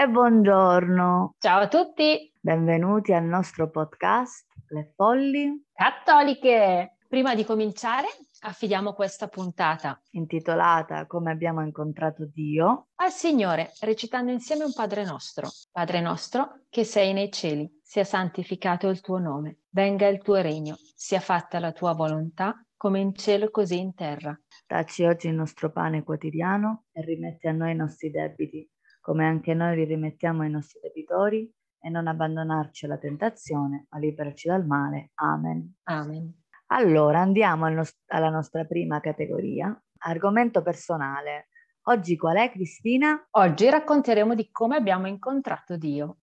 e 0.00 0.08
buongiorno. 0.08 1.34
Ciao 1.40 1.62
a 1.62 1.66
tutti. 1.66 2.32
Benvenuti 2.40 3.12
al 3.12 3.24
nostro 3.24 3.68
podcast 3.68 4.46
Le 4.68 4.92
Folli 4.94 5.60
Cattoliche. 5.72 6.98
Prima 7.08 7.34
di 7.34 7.42
cominciare, 7.42 8.06
affidiamo 8.42 8.92
questa 8.92 9.26
puntata 9.26 10.00
intitolata 10.12 11.04
Come 11.06 11.32
abbiamo 11.32 11.62
incontrato 11.62 12.26
Dio 12.32 12.90
al 12.94 13.10
Signore, 13.10 13.72
recitando 13.80 14.30
insieme 14.30 14.62
un 14.62 14.72
Padre 14.72 15.04
nostro. 15.04 15.48
Padre 15.72 16.00
nostro 16.00 16.60
che 16.68 16.84
sei 16.84 17.12
nei 17.12 17.32
cieli, 17.32 17.68
sia 17.82 18.04
santificato 18.04 18.86
il 18.86 19.00
tuo 19.00 19.18
nome, 19.18 19.62
venga 19.70 20.06
il 20.06 20.22
tuo 20.22 20.36
regno, 20.36 20.76
sia 20.94 21.18
fatta 21.18 21.58
la 21.58 21.72
tua 21.72 21.92
volontà 21.94 22.64
come 22.76 23.00
in 23.00 23.16
cielo 23.16 23.50
così 23.50 23.80
in 23.80 23.94
terra. 23.94 24.38
Dacci 24.64 25.02
oggi 25.02 25.26
il 25.26 25.34
nostro 25.34 25.72
pane 25.72 26.04
quotidiano 26.04 26.84
e 26.92 27.02
rimetti 27.02 27.48
a 27.48 27.52
noi 27.52 27.72
i 27.72 27.74
nostri 27.74 28.12
debiti, 28.12 28.70
come 29.08 29.24
anche 29.24 29.54
noi 29.54 29.74
li 29.74 29.84
rimettiamo 29.84 30.42
ai 30.42 30.50
nostri 30.50 30.80
debitori, 30.82 31.50
e 31.80 31.88
non 31.88 32.08
abbandonarci 32.08 32.84
alla 32.84 32.98
tentazione, 32.98 33.86
ma 33.88 33.98
liberaci 33.98 34.48
dal 34.48 34.66
male. 34.66 35.12
Amen. 35.14 35.76
Amen. 35.84 36.42
Allora, 36.66 37.20
andiamo 37.20 37.64
al 37.64 37.72
nost- 37.72 38.02
alla 38.08 38.28
nostra 38.28 38.66
prima 38.66 39.00
categoria, 39.00 39.74
argomento 40.00 40.60
personale. 40.60 41.48
Oggi 41.84 42.18
qual 42.18 42.36
è, 42.36 42.50
Cristina? 42.50 43.28
Oggi 43.30 43.70
racconteremo 43.70 44.34
di 44.34 44.50
come 44.50 44.76
abbiamo 44.76 45.06
incontrato 45.06 45.78
Dio. 45.78 46.18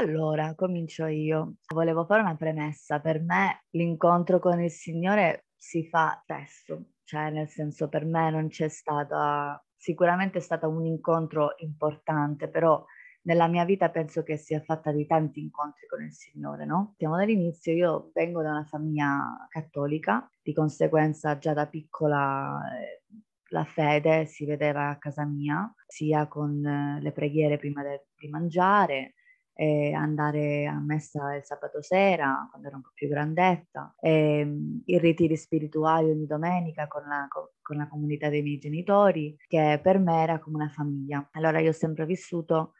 Allora, 0.00 0.54
comincio 0.54 1.04
io. 1.04 1.56
Volevo 1.74 2.06
fare 2.06 2.22
una 2.22 2.34
premessa. 2.34 3.00
Per 3.00 3.20
me 3.22 3.64
l'incontro 3.72 4.38
con 4.38 4.58
il 4.62 4.70
Signore 4.70 5.44
si 5.54 5.86
fa 5.86 6.18
spesso, 6.22 6.92
cioè 7.04 7.28
nel 7.28 7.48
senso 7.50 7.90
per 7.90 8.06
me 8.06 8.30
non 8.30 8.48
c'è 8.48 8.68
stata, 8.68 9.62
sicuramente 9.76 10.38
è 10.38 10.40
stato 10.40 10.70
un 10.70 10.86
incontro 10.86 11.52
importante, 11.58 12.48
però 12.48 12.82
nella 13.24 13.46
mia 13.46 13.66
vita 13.66 13.90
penso 13.90 14.22
che 14.22 14.38
sia 14.38 14.62
fatta 14.62 14.90
di 14.90 15.04
tanti 15.06 15.40
incontri 15.40 15.86
con 15.86 16.02
il 16.02 16.14
Signore, 16.14 16.64
no? 16.64 16.94
Siamo 16.96 17.18
dall'inizio, 17.18 17.74
io 17.74 18.10
vengo 18.14 18.40
da 18.40 18.52
una 18.52 18.64
famiglia 18.64 19.46
cattolica, 19.50 20.26
di 20.42 20.54
conseguenza 20.54 21.36
già 21.36 21.52
da 21.52 21.66
piccola 21.66 22.58
eh, 22.74 23.02
la 23.50 23.64
fede 23.64 24.24
si 24.24 24.46
vedeva 24.46 24.88
a 24.88 24.96
casa 24.96 25.26
mia, 25.26 25.70
sia 25.86 26.26
con 26.26 26.64
eh, 26.64 27.02
le 27.02 27.12
preghiere 27.12 27.58
prima 27.58 27.82
di 28.16 28.28
mangiare, 28.28 29.16
eh, 29.54 29.92
andare 29.92 30.66
a 30.66 30.78
messa 30.80 31.34
il 31.34 31.44
sabato 31.44 31.82
sera 31.82 32.46
quando 32.50 32.68
ero 32.68 32.76
un 32.76 32.82
po' 32.82 32.90
più 32.94 33.08
grandetta, 33.08 33.94
eh, 34.00 34.46
i 34.84 34.98
ritiri 34.98 35.36
spirituali 35.36 36.10
ogni 36.10 36.26
domenica 36.26 36.86
con 36.86 37.02
la, 37.06 37.26
con 37.60 37.76
la 37.76 37.88
comunità 37.88 38.28
dei 38.28 38.42
miei 38.42 38.58
genitori, 38.58 39.36
che 39.46 39.78
per 39.82 39.98
me 39.98 40.22
era 40.22 40.38
come 40.38 40.56
una 40.56 40.68
famiglia. 40.68 41.28
Allora 41.32 41.60
io 41.60 41.70
ho 41.70 41.74
sempre 41.74 42.06
vissuto 42.06 42.72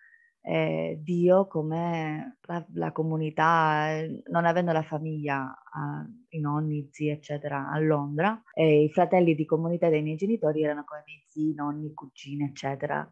eh, 0.42 0.98
Dio 1.02 1.46
come 1.46 2.38
la, 2.42 2.64
la, 2.74 2.92
comunità, 2.92 3.88
non 4.30 4.46
avendo 4.46 4.72
la 4.72 4.82
famiglia, 4.82 5.52
eh, 5.52 6.36
i 6.36 6.40
nonni, 6.40 6.88
zii, 6.90 7.10
eccetera, 7.10 7.68
a 7.70 7.78
Londra, 7.78 8.42
e 8.54 8.84
i 8.84 8.90
fratelli 8.90 9.34
di 9.34 9.44
comunità 9.44 9.88
dei 9.88 10.02
miei 10.02 10.16
genitori 10.16 10.62
erano 10.62 10.84
come 10.84 11.02
miei 11.06 11.22
zii, 11.26 11.54
nonni, 11.54 11.92
cugini, 11.92 12.44
eccetera 12.44 13.08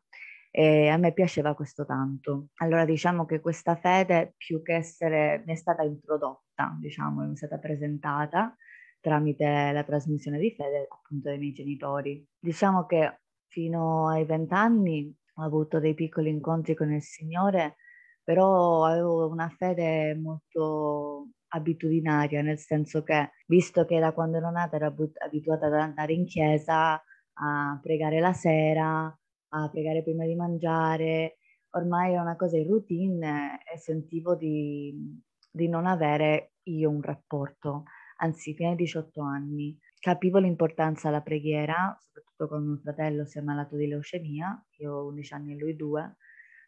e 0.50 0.88
a 0.88 0.97
me 0.97 1.12
piaceva 1.12 1.54
questo 1.54 1.84
tanto. 1.84 2.48
Allora 2.56 2.84
diciamo 2.84 3.25
che 3.26 3.41
questa 3.41 3.76
fede 3.76 4.34
più 4.36 4.62
che 4.62 4.75
essere 4.76 5.42
mi 5.47 5.53
è 5.53 5.56
stata 5.56 5.82
introdotta, 5.82 6.76
diciamo, 6.81 7.26
mi 7.26 7.32
è 7.34 7.36
stata 7.36 7.59
presentata 7.59 8.54
tramite 9.00 9.70
la 9.72 9.84
trasmissione 9.84 10.38
di 10.38 10.53
fede 10.53 10.87
appunto 10.91 11.28
dai 11.28 11.38
miei 11.38 11.53
genitori. 11.53 12.25
Diciamo 12.38 12.84
che 12.87 13.20
fino 13.47 14.08
ai 14.08 14.25
vent'anni 14.25 15.14
ho 15.34 15.42
avuto 15.42 15.78
dei 15.78 15.94
piccoli 15.94 16.31
incontri 16.31 16.75
con 16.75 16.92
il 16.92 17.03
Signore, 17.03 17.76
però 18.22 18.84
avevo 18.84 19.28
una 19.28 19.48
fede 19.48 20.14
molto 20.16 21.28
abitudinaria, 21.48 22.42
nel 22.42 22.58
senso 22.58 23.03
che 23.03 23.31
visto 23.47 23.84
che 23.84 23.98
da 24.00 24.12
quando 24.12 24.37
ero 24.38 24.50
nata 24.50 24.76
ero 24.76 24.94
abituata 25.25 25.66
ad 25.66 25.75
andare 25.75 26.12
in 26.12 26.26
chiesa, 26.26 27.00
a 27.41 27.78
pregare 27.81 28.20
la 28.20 28.32
sera, 28.32 29.16
a 29.50 29.69
pregare 29.70 30.03
prima 30.03 30.25
di 30.25 30.34
mangiare, 30.34 31.38
ormai 31.70 32.12
era 32.12 32.22
una 32.22 32.36
cosa 32.36 32.56
in 32.56 32.66
routine 32.66 33.60
e 33.72 33.78
sentivo 33.78 34.34
di, 34.34 35.20
di 35.50 35.69
non 35.69 35.86
avere 35.86 36.53
io 36.64 36.91
un 36.91 37.03
rapporto, 37.03 37.84
anzi 38.19 38.54
fino 38.54 38.70
ai 38.70 38.76
18 38.76 39.20
anni. 39.22 39.78
Capivo 39.98 40.38
l'importanza 40.38 41.08
della 41.08 41.22
preghiera, 41.22 41.97
soprattutto 41.98 42.48
con 42.48 42.66
mio 42.66 42.76
fratello 42.78 43.25
si 43.25 43.38
è 43.38 43.41
malato 43.41 43.76
di 43.76 43.88
leucemia, 43.88 44.64
io 44.78 44.94
ho 44.94 45.06
11 45.06 45.34
anni 45.34 45.53
e 45.54 45.56
lui 45.56 45.76
due, 45.76 46.16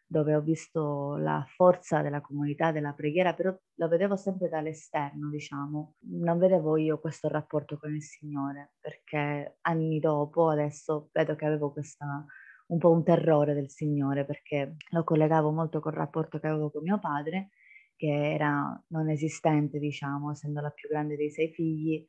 dove 0.05 0.35
ho 0.35 0.41
visto 0.41 1.15
la 1.15 1.45
forza 1.55 2.01
della 2.01 2.19
comunità 2.19 2.73
della 2.73 2.91
preghiera, 2.91 3.33
però 3.33 3.55
lo 3.75 3.87
vedevo 3.87 4.17
sempre 4.17 4.49
dall'esterno, 4.49 5.29
diciamo. 5.29 5.95
Non 6.19 6.37
vedevo 6.37 6.75
io 6.75 6.99
questo 6.99 7.29
rapporto 7.29 7.77
con 7.77 7.95
il 7.95 8.03
Signore, 8.03 8.73
perché 8.81 9.59
anni 9.61 9.99
dopo 9.99 10.49
adesso 10.49 11.09
vedo 11.13 11.35
che 11.35 11.45
avevo 11.45 11.71
questa 11.71 12.25
un 12.71 12.77
po' 12.79 12.91
un 12.91 13.03
terrore 13.03 13.53
del 13.53 13.69
Signore 13.69 14.25
perché 14.25 14.75
lo 14.91 15.03
collegavo 15.03 15.51
molto 15.51 15.79
col 15.79 15.93
rapporto 15.93 16.39
che 16.39 16.47
avevo 16.47 16.71
con 16.71 16.83
mio 16.83 16.99
padre, 16.99 17.49
che 17.95 18.07
era 18.33 18.81
non 18.87 19.09
esistente, 19.09 19.79
diciamo, 19.79 20.31
essendo 20.31 20.61
la 20.61 20.69
più 20.71 20.89
grande 20.89 21.15
dei 21.15 21.29
sei 21.31 21.51
figli, 21.51 22.03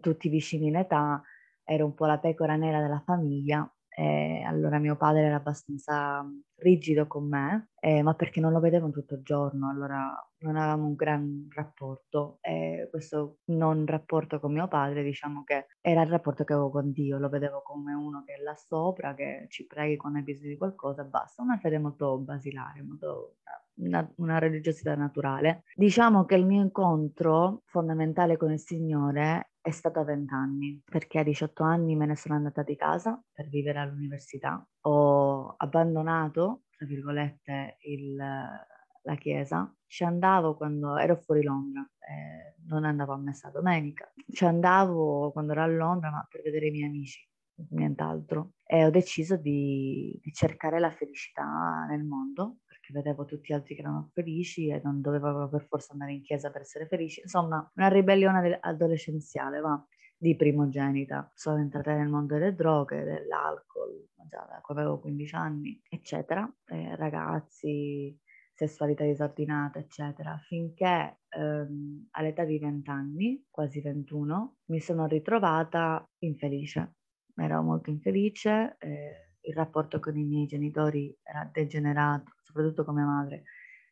tutti 0.00 0.28
vicini 0.28 0.68
in 0.68 0.76
età, 0.76 1.22
ero 1.64 1.84
un 1.86 1.94
po' 1.94 2.06
la 2.06 2.18
pecora 2.18 2.56
nera 2.56 2.80
della 2.80 3.02
famiglia 3.04 3.68
e 3.96 4.42
allora 4.42 4.78
mio 4.78 4.96
padre 4.96 5.22
era 5.22 5.36
abbastanza 5.36 6.26
rigido 6.56 7.06
con 7.06 7.28
me, 7.28 7.70
eh, 7.78 8.02
ma 8.02 8.14
perché 8.14 8.40
non 8.40 8.52
lo 8.52 8.58
vedevo 8.58 8.90
tutto 8.90 9.14
il 9.14 9.22
giorno, 9.22 9.70
allora 9.70 10.12
non 10.38 10.56
avevamo 10.56 10.86
un 10.86 10.94
gran 10.94 11.46
rapporto 11.54 12.38
e 12.40 12.88
questo 12.90 13.38
non 13.46 13.86
rapporto 13.86 14.40
con 14.40 14.52
mio 14.52 14.66
padre 14.66 15.02
diciamo 15.02 15.44
che 15.44 15.66
era 15.80 16.02
il 16.02 16.08
rapporto 16.08 16.42
che 16.42 16.52
avevo 16.52 16.70
con 16.70 16.90
Dio, 16.90 17.18
lo 17.18 17.28
vedevo 17.28 17.62
come 17.62 17.94
uno 17.94 18.24
che 18.26 18.34
è 18.34 18.42
là 18.42 18.56
sopra, 18.56 19.14
che 19.14 19.46
ci 19.48 19.64
preghi 19.66 19.96
quando 19.96 20.18
hai 20.18 20.24
bisogno 20.24 20.50
di 20.50 20.56
qualcosa, 20.58 21.04
basta, 21.04 21.42
una 21.42 21.58
fede 21.58 21.78
molto 21.78 22.18
basilare, 22.18 22.82
molto 22.82 23.36
una, 23.76 24.08
una, 24.16 24.38
religiosità 24.38 24.94
naturale. 24.96 25.62
Diciamo 25.74 26.24
che 26.24 26.34
il 26.34 26.46
mio 26.46 26.62
incontro 26.62 27.62
fondamentale 27.66 28.36
con 28.36 28.52
il 28.52 28.60
Signore 28.60 29.53
è 29.64 29.70
stato 29.70 29.98
a 29.98 30.04
20 30.04 30.34
anni, 30.34 30.82
perché 30.84 31.20
a 31.20 31.22
18 31.22 31.62
anni 31.62 31.96
me 31.96 32.04
ne 32.04 32.16
sono 32.16 32.34
andata 32.34 32.62
di 32.62 32.76
casa 32.76 33.18
per 33.32 33.48
vivere 33.48 33.78
all'università. 33.78 34.62
Ho 34.82 35.54
abbandonato, 35.56 36.64
tra 36.76 36.84
virgolette, 36.84 37.78
il, 37.84 38.14
la 38.14 39.14
chiesa. 39.16 39.74
Ci 39.86 40.04
andavo 40.04 40.54
quando 40.54 40.98
ero 40.98 41.16
fuori 41.16 41.42
Londra, 41.42 41.80
eh, 41.80 42.56
non 42.66 42.84
andavo 42.84 43.14
a 43.14 43.16
messa 43.16 43.48
domenica. 43.48 44.12
Ci 44.30 44.44
andavo 44.44 45.32
quando 45.32 45.52
ero 45.52 45.62
a 45.62 45.66
Londra, 45.66 46.10
ma 46.10 46.26
per 46.28 46.42
vedere 46.42 46.66
i 46.66 46.70
miei 46.70 46.88
amici, 46.88 47.26
nient'altro. 47.70 48.56
E 48.66 48.84
ho 48.84 48.90
deciso 48.90 49.38
di, 49.38 50.20
di 50.22 50.30
cercare 50.30 50.78
la 50.78 50.90
felicità 50.90 51.86
nel 51.88 52.04
mondo 52.04 52.58
che 52.84 52.92
vedevo 52.92 53.24
tutti 53.24 53.52
gli 53.52 53.54
altri 53.54 53.74
che 53.74 53.80
erano 53.80 54.10
felici 54.12 54.68
e 54.68 54.80
non 54.82 55.00
dovevo 55.00 55.48
per 55.48 55.66
forza 55.66 55.92
andare 55.92 56.12
in 56.12 56.22
chiesa 56.22 56.50
per 56.50 56.62
essere 56.62 56.86
felici. 56.86 57.20
Insomma, 57.20 57.70
una 57.74 57.88
ribellione 57.88 58.58
adolescenziale, 58.60 59.60
va, 59.60 59.82
di 60.16 60.36
primogenita. 60.36 61.30
Sono 61.34 61.58
entrata 61.58 61.94
nel 61.94 62.08
mondo 62.08 62.34
delle 62.34 62.54
droghe, 62.54 63.04
dell'alcol, 63.04 64.08
già 64.28 64.46
da 64.48 64.60
quando 64.62 64.82
avevo 64.82 65.00
15 65.00 65.34
anni, 65.34 65.80
eccetera. 65.88 66.50
Eh, 66.66 66.96
ragazzi, 66.96 68.18
sessualità 68.54 69.04
disordinata, 69.04 69.78
eccetera, 69.78 70.38
finché 70.38 71.20
ehm, 71.28 72.08
all'età 72.12 72.44
di 72.44 72.58
20 72.58 72.90
anni, 72.90 73.44
quasi 73.50 73.80
21, 73.80 74.56
mi 74.66 74.80
sono 74.80 75.06
ritrovata 75.06 76.04
infelice. 76.18 76.94
Ero 77.36 77.62
molto 77.62 77.90
infelice. 77.90 78.76
Eh, 78.78 79.33
il 79.44 79.54
rapporto 79.54 80.00
con 80.00 80.16
i 80.16 80.24
miei 80.24 80.46
genitori 80.46 81.16
era 81.22 81.48
degenerato, 81.52 82.32
soprattutto 82.42 82.84
con 82.84 82.94
mia 82.94 83.04
madre, 83.04 83.44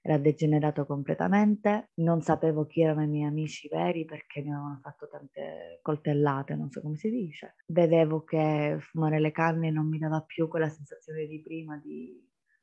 era 0.04 0.18
degenerato 0.18 0.84
completamente, 0.84 1.90
non 1.94 2.22
sapevo 2.22 2.66
chi 2.66 2.82
erano 2.82 3.04
i 3.04 3.08
miei 3.08 3.28
amici 3.28 3.68
veri 3.68 4.04
perché 4.04 4.42
mi 4.42 4.52
avevano 4.52 4.80
fatto 4.82 5.08
tante 5.08 5.78
coltellate, 5.80 6.56
non 6.56 6.70
so 6.70 6.80
come 6.80 6.96
si 6.96 7.08
dice. 7.08 7.54
Vedevo 7.66 8.24
che 8.24 8.78
fumare 8.80 9.20
le 9.20 9.30
canne 9.30 9.70
non 9.70 9.88
mi 9.88 9.98
dava 9.98 10.20
più 10.22 10.48
quella 10.48 10.68
sensazione 10.68 11.26
di 11.26 11.40
prima 11.40 11.76
di 11.76 12.20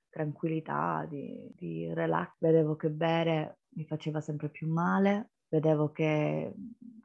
tranquillità, 0.10 1.06
di, 1.10 1.50
di 1.56 1.94
relax. 1.94 2.36
Vedevo 2.40 2.76
che 2.76 2.90
bere 2.90 3.60
mi 3.76 3.86
faceva 3.86 4.20
sempre 4.20 4.50
più 4.50 4.68
male, 4.70 5.32
vedevo 5.50 5.92
che 5.92 6.54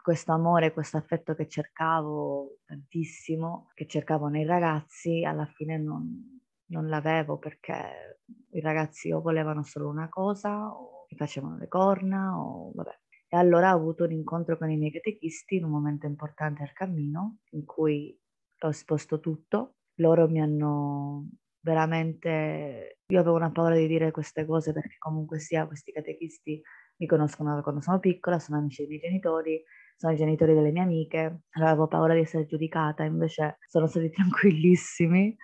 questo 0.00 0.32
amore, 0.32 0.72
questo 0.72 0.98
affetto 0.98 1.34
che 1.34 1.48
cercavo 1.48 2.58
tantissimo, 2.66 3.70
che 3.74 3.86
cercavo 3.86 4.28
nei 4.28 4.44
ragazzi, 4.44 5.24
alla 5.24 5.46
fine 5.46 5.78
non, 5.78 6.40
non 6.66 6.88
l'avevo 6.88 7.38
perché 7.38 8.20
i 8.50 8.60
ragazzi 8.60 9.10
o 9.12 9.20
volevano 9.20 9.62
solo 9.64 9.88
una 9.88 10.08
cosa 10.08 10.68
o 10.68 11.06
mi 11.10 11.16
facevano 11.16 11.56
le 11.56 11.68
corna 11.68 12.38
o 12.38 12.70
vabbè. 12.74 12.98
E 13.28 13.36
allora 13.36 13.72
ho 13.72 13.78
avuto 13.78 14.04
un 14.04 14.12
incontro 14.12 14.56
con 14.58 14.70
i 14.70 14.76
miei 14.76 14.92
catechisti 14.92 15.56
in 15.56 15.64
un 15.64 15.70
momento 15.70 16.06
importante 16.06 16.62
al 16.62 16.72
cammino 16.72 17.38
in 17.50 17.64
cui 17.64 18.16
ho 18.60 18.68
esposto 18.68 19.20
tutto. 19.20 19.76
Loro 19.96 20.28
mi 20.28 20.40
hanno 20.40 21.28
veramente... 21.60 22.98
Io 23.06 23.20
avevo 23.20 23.36
una 23.36 23.50
paura 23.50 23.74
di 23.74 23.86
dire 23.86 24.10
queste 24.10 24.46
cose 24.46 24.72
perché 24.72 24.96
comunque 24.98 25.38
sia 25.38 25.66
questi 25.66 25.92
catechisti 25.92 26.62
mi 26.96 27.06
conoscono 27.06 27.54
da 27.54 27.62
quando 27.62 27.80
sono 27.80 27.98
piccola, 27.98 28.38
sono 28.38 28.58
amici 28.58 28.82
dei 28.82 28.88
miei 28.88 29.00
genitori, 29.00 29.62
sono 29.96 30.12
i 30.12 30.16
genitori 30.16 30.54
delle 30.54 30.70
mie 30.70 30.82
amiche, 30.82 31.40
avevo 31.52 31.86
paura 31.86 32.14
di 32.14 32.20
essere 32.20 32.46
giudicata, 32.46 33.04
invece 33.04 33.58
sono 33.68 33.86
stati 33.86 34.10
tranquillissimi 34.12 35.36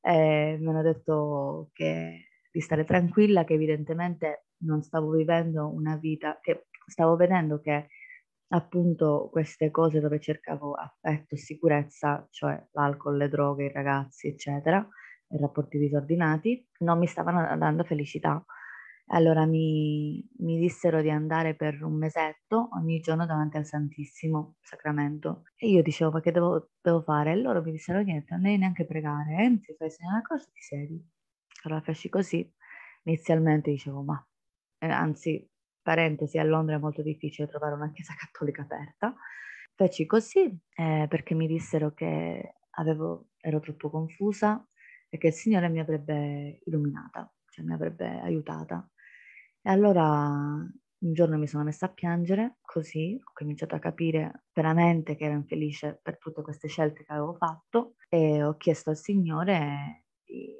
e 0.00 0.56
mi 0.60 0.68
hanno 0.68 0.82
detto 0.82 1.70
che, 1.72 2.28
di 2.50 2.60
stare 2.60 2.84
tranquilla, 2.84 3.44
che 3.44 3.54
evidentemente 3.54 4.46
non 4.58 4.82
stavo 4.82 5.10
vivendo 5.10 5.68
una 5.72 5.96
vita, 5.96 6.38
che 6.40 6.66
stavo 6.86 7.16
vedendo 7.16 7.60
che 7.60 7.88
appunto 8.48 9.28
queste 9.30 9.70
cose 9.70 10.00
dove 10.00 10.20
cercavo 10.20 10.74
affetto 10.74 11.34
e 11.34 11.38
sicurezza, 11.38 12.26
cioè 12.30 12.64
l'alcol, 12.72 13.16
le 13.16 13.28
droghe, 13.28 13.64
i 13.66 13.72
ragazzi, 13.72 14.28
eccetera, 14.28 14.86
i 15.28 15.38
rapporti 15.38 15.78
disordinati, 15.78 16.64
non 16.78 16.98
mi 16.98 17.06
stavano 17.06 17.56
dando 17.58 17.82
felicità. 17.84 18.42
Allora 19.10 19.46
mi, 19.46 20.26
mi 20.38 20.58
dissero 20.58 21.00
di 21.00 21.10
andare 21.10 21.54
per 21.54 21.82
un 21.82 21.96
mesetto 21.96 22.68
ogni 22.72 22.98
giorno 23.00 23.24
davanti 23.24 23.56
al 23.56 23.64
Santissimo 23.64 24.56
Sacramento. 24.60 25.44
E 25.56 25.68
io 25.68 25.82
dicevo, 25.82 26.10
ma 26.10 26.20
che 26.20 26.32
devo, 26.32 26.70
devo 26.80 27.02
fare? 27.02 27.32
E 27.32 27.36
loro 27.36 27.62
mi 27.62 27.70
dissero, 27.70 28.00
niente, 28.00 28.34
non 28.34 28.42
devi 28.42 28.58
neanche 28.58 28.84
pregare, 28.84 29.44
eh? 29.44 29.60
ti 29.60 29.74
fai 29.78 29.90
segnare 29.90 30.16
una 30.16 30.26
cosa, 30.26 30.44
ti 30.52 30.60
siedi. 30.60 31.08
Allora 31.62 31.80
feci 31.82 32.08
così. 32.08 32.52
Inizialmente 33.04 33.70
dicevo, 33.70 34.02
ma 34.02 34.26
eh, 34.78 34.88
anzi, 34.88 35.48
parentesi, 35.82 36.38
a 36.38 36.44
Londra 36.44 36.76
è 36.76 36.78
molto 36.78 37.02
difficile 37.02 37.46
trovare 37.48 37.74
una 37.74 37.90
chiesa 37.92 38.14
cattolica 38.18 38.62
aperta. 38.62 39.14
Feci 39.74 40.06
così 40.06 40.58
eh, 40.74 41.06
perché 41.08 41.34
mi 41.34 41.46
dissero 41.46 41.92
che 41.92 42.54
avevo, 42.70 43.28
ero 43.40 43.60
troppo 43.60 43.90
confusa 43.90 44.66
e 45.08 45.18
che 45.18 45.28
il 45.28 45.32
Signore 45.32 45.68
mi 45.68 45.78
avrebbe 45.80 46.60
illuminata, 46.64 47.32
cioè 47.48 47.64
mi 47.64 47.72
avrebbe 47.72 48.20
aiutata. 48.20 48.88
E 49.66 49.70
allora 49.70 49.98
un 49.98 51.12
giorno 51.12 51.36
mi 51.38 51.48
sono 51.48 51.64
messa 51.64 51.86
a 51.86 51.92
piangere, 51.92 52.58
così 52.62 53.18
ho 53.20 53.32
cominciato 53.32 53.74
a 53.74 53.80
capire 53.80 54.44
veramente 54.52 55.16
che 55.16 55.24
ero 55.24 55.34
infelice 55.34 55.98
per 56.00 56.18
tutte 56.18 56.40
queste 56.40 56.68
scelte 56.68 57.02
che 57.02 57.12
avevo 57.12 57.34
fatto 57.34 57.96
e 58.08 58.44
ho 58.44 58.56
chiesto 58.58 58.90
al 58.90 58.96
Signore, 58.96 60.04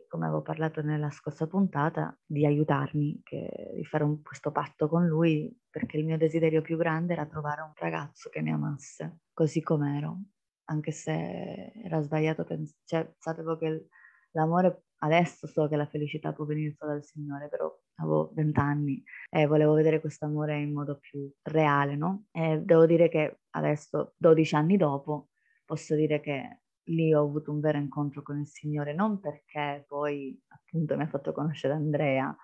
come 0.08 0.26
avevo 0.26 0.43
parlato 0.43 0.82
nella 0.82 1.12
scorsa 1.12 1.47
puntata, 1.47 2.19
di 2.26 2.44
aiutarmi, 2.44 3.20
che, 3.23 3.75
di 3.76 3.85
fare 3.85 4.03
un, 4.03 4.23
questo 4.23 4.50
patto 4.50 4.88
con 4.88 5.06
Lui, 5.06 5.56
perché 5.70 5.99
il 5.99 6.05
mio 6.05 6.19
desiderio 6.19 6.61
più 6.61 6.76
grande 6.76 7.12
era 7.12 7.26
trovare 7.26 7.61
un 7.61 7.70
ragazzo 7.76 8.29
che 8.29 8.43
mi 8.43 8.50
amasse, 8.50 9.20
così 9.32 9.62
com'ero, 9.62 10.19
anche 10.64 10.91
se 10.91 11.73
era 11.81 12.00
sbagliato, 12.00 12.43
pens- 12.43 12.75
cioè 12.85 13.08
sapevo 13.20 13.56
che 13.56 13.87
l'amore 14.32 14.86
adesso 14.98 15.46
so 15.46 15.69
che 15.69 15.76
la 15.76 15.87
felicità 15.87 16.32
può 16.32 16.44
venire 16.44 16.75
solo 16.76 16.93
dal 16.93 17.04
Signore, 17.04 17.48
però 17.48 17.72
avevo 17.96 18.32
vent'anni 18.34 19.02
e 19.31 19.46
volevo 19.46 19.75
vedere 19.75 20.00
questo 20.00 20.25
amore 20.26 20.60
in 20.60 20.72
modo 20.72 20.98
più 20.98 21.31
reale, 21.43 21.96
no? 21.96 22.26
E 22.31 22.60
devo 22.62 22.87
dire 22.87 23.08
che 23.08 23.40
adesso, 23.50 24.14
12 24.16 24.54
anni 24.54 24.76
dopo, 24.76 25.31
posso 25.64 25.94
dire 25.94 26.20
che 26.20 26.60
lì 26.88 27.12
ho 27.12 27.22
avuto 27.22 27.52
un 27.52 27.60
vero 27.60 27.78
incontro 27.78 28.22
con 28.22 28.38
il 28.38 28.46
Signore, 28.46 28.94
non 28.94 29.20
perché 29.20 29.84
poi 29.88 30.40
appunto 30.48 30.96
mi 30.96 31.02
ha 31.02 31.08
fatto 31.08 31.32
conoscere 31.32 31.75
Andrea 31.75 32.34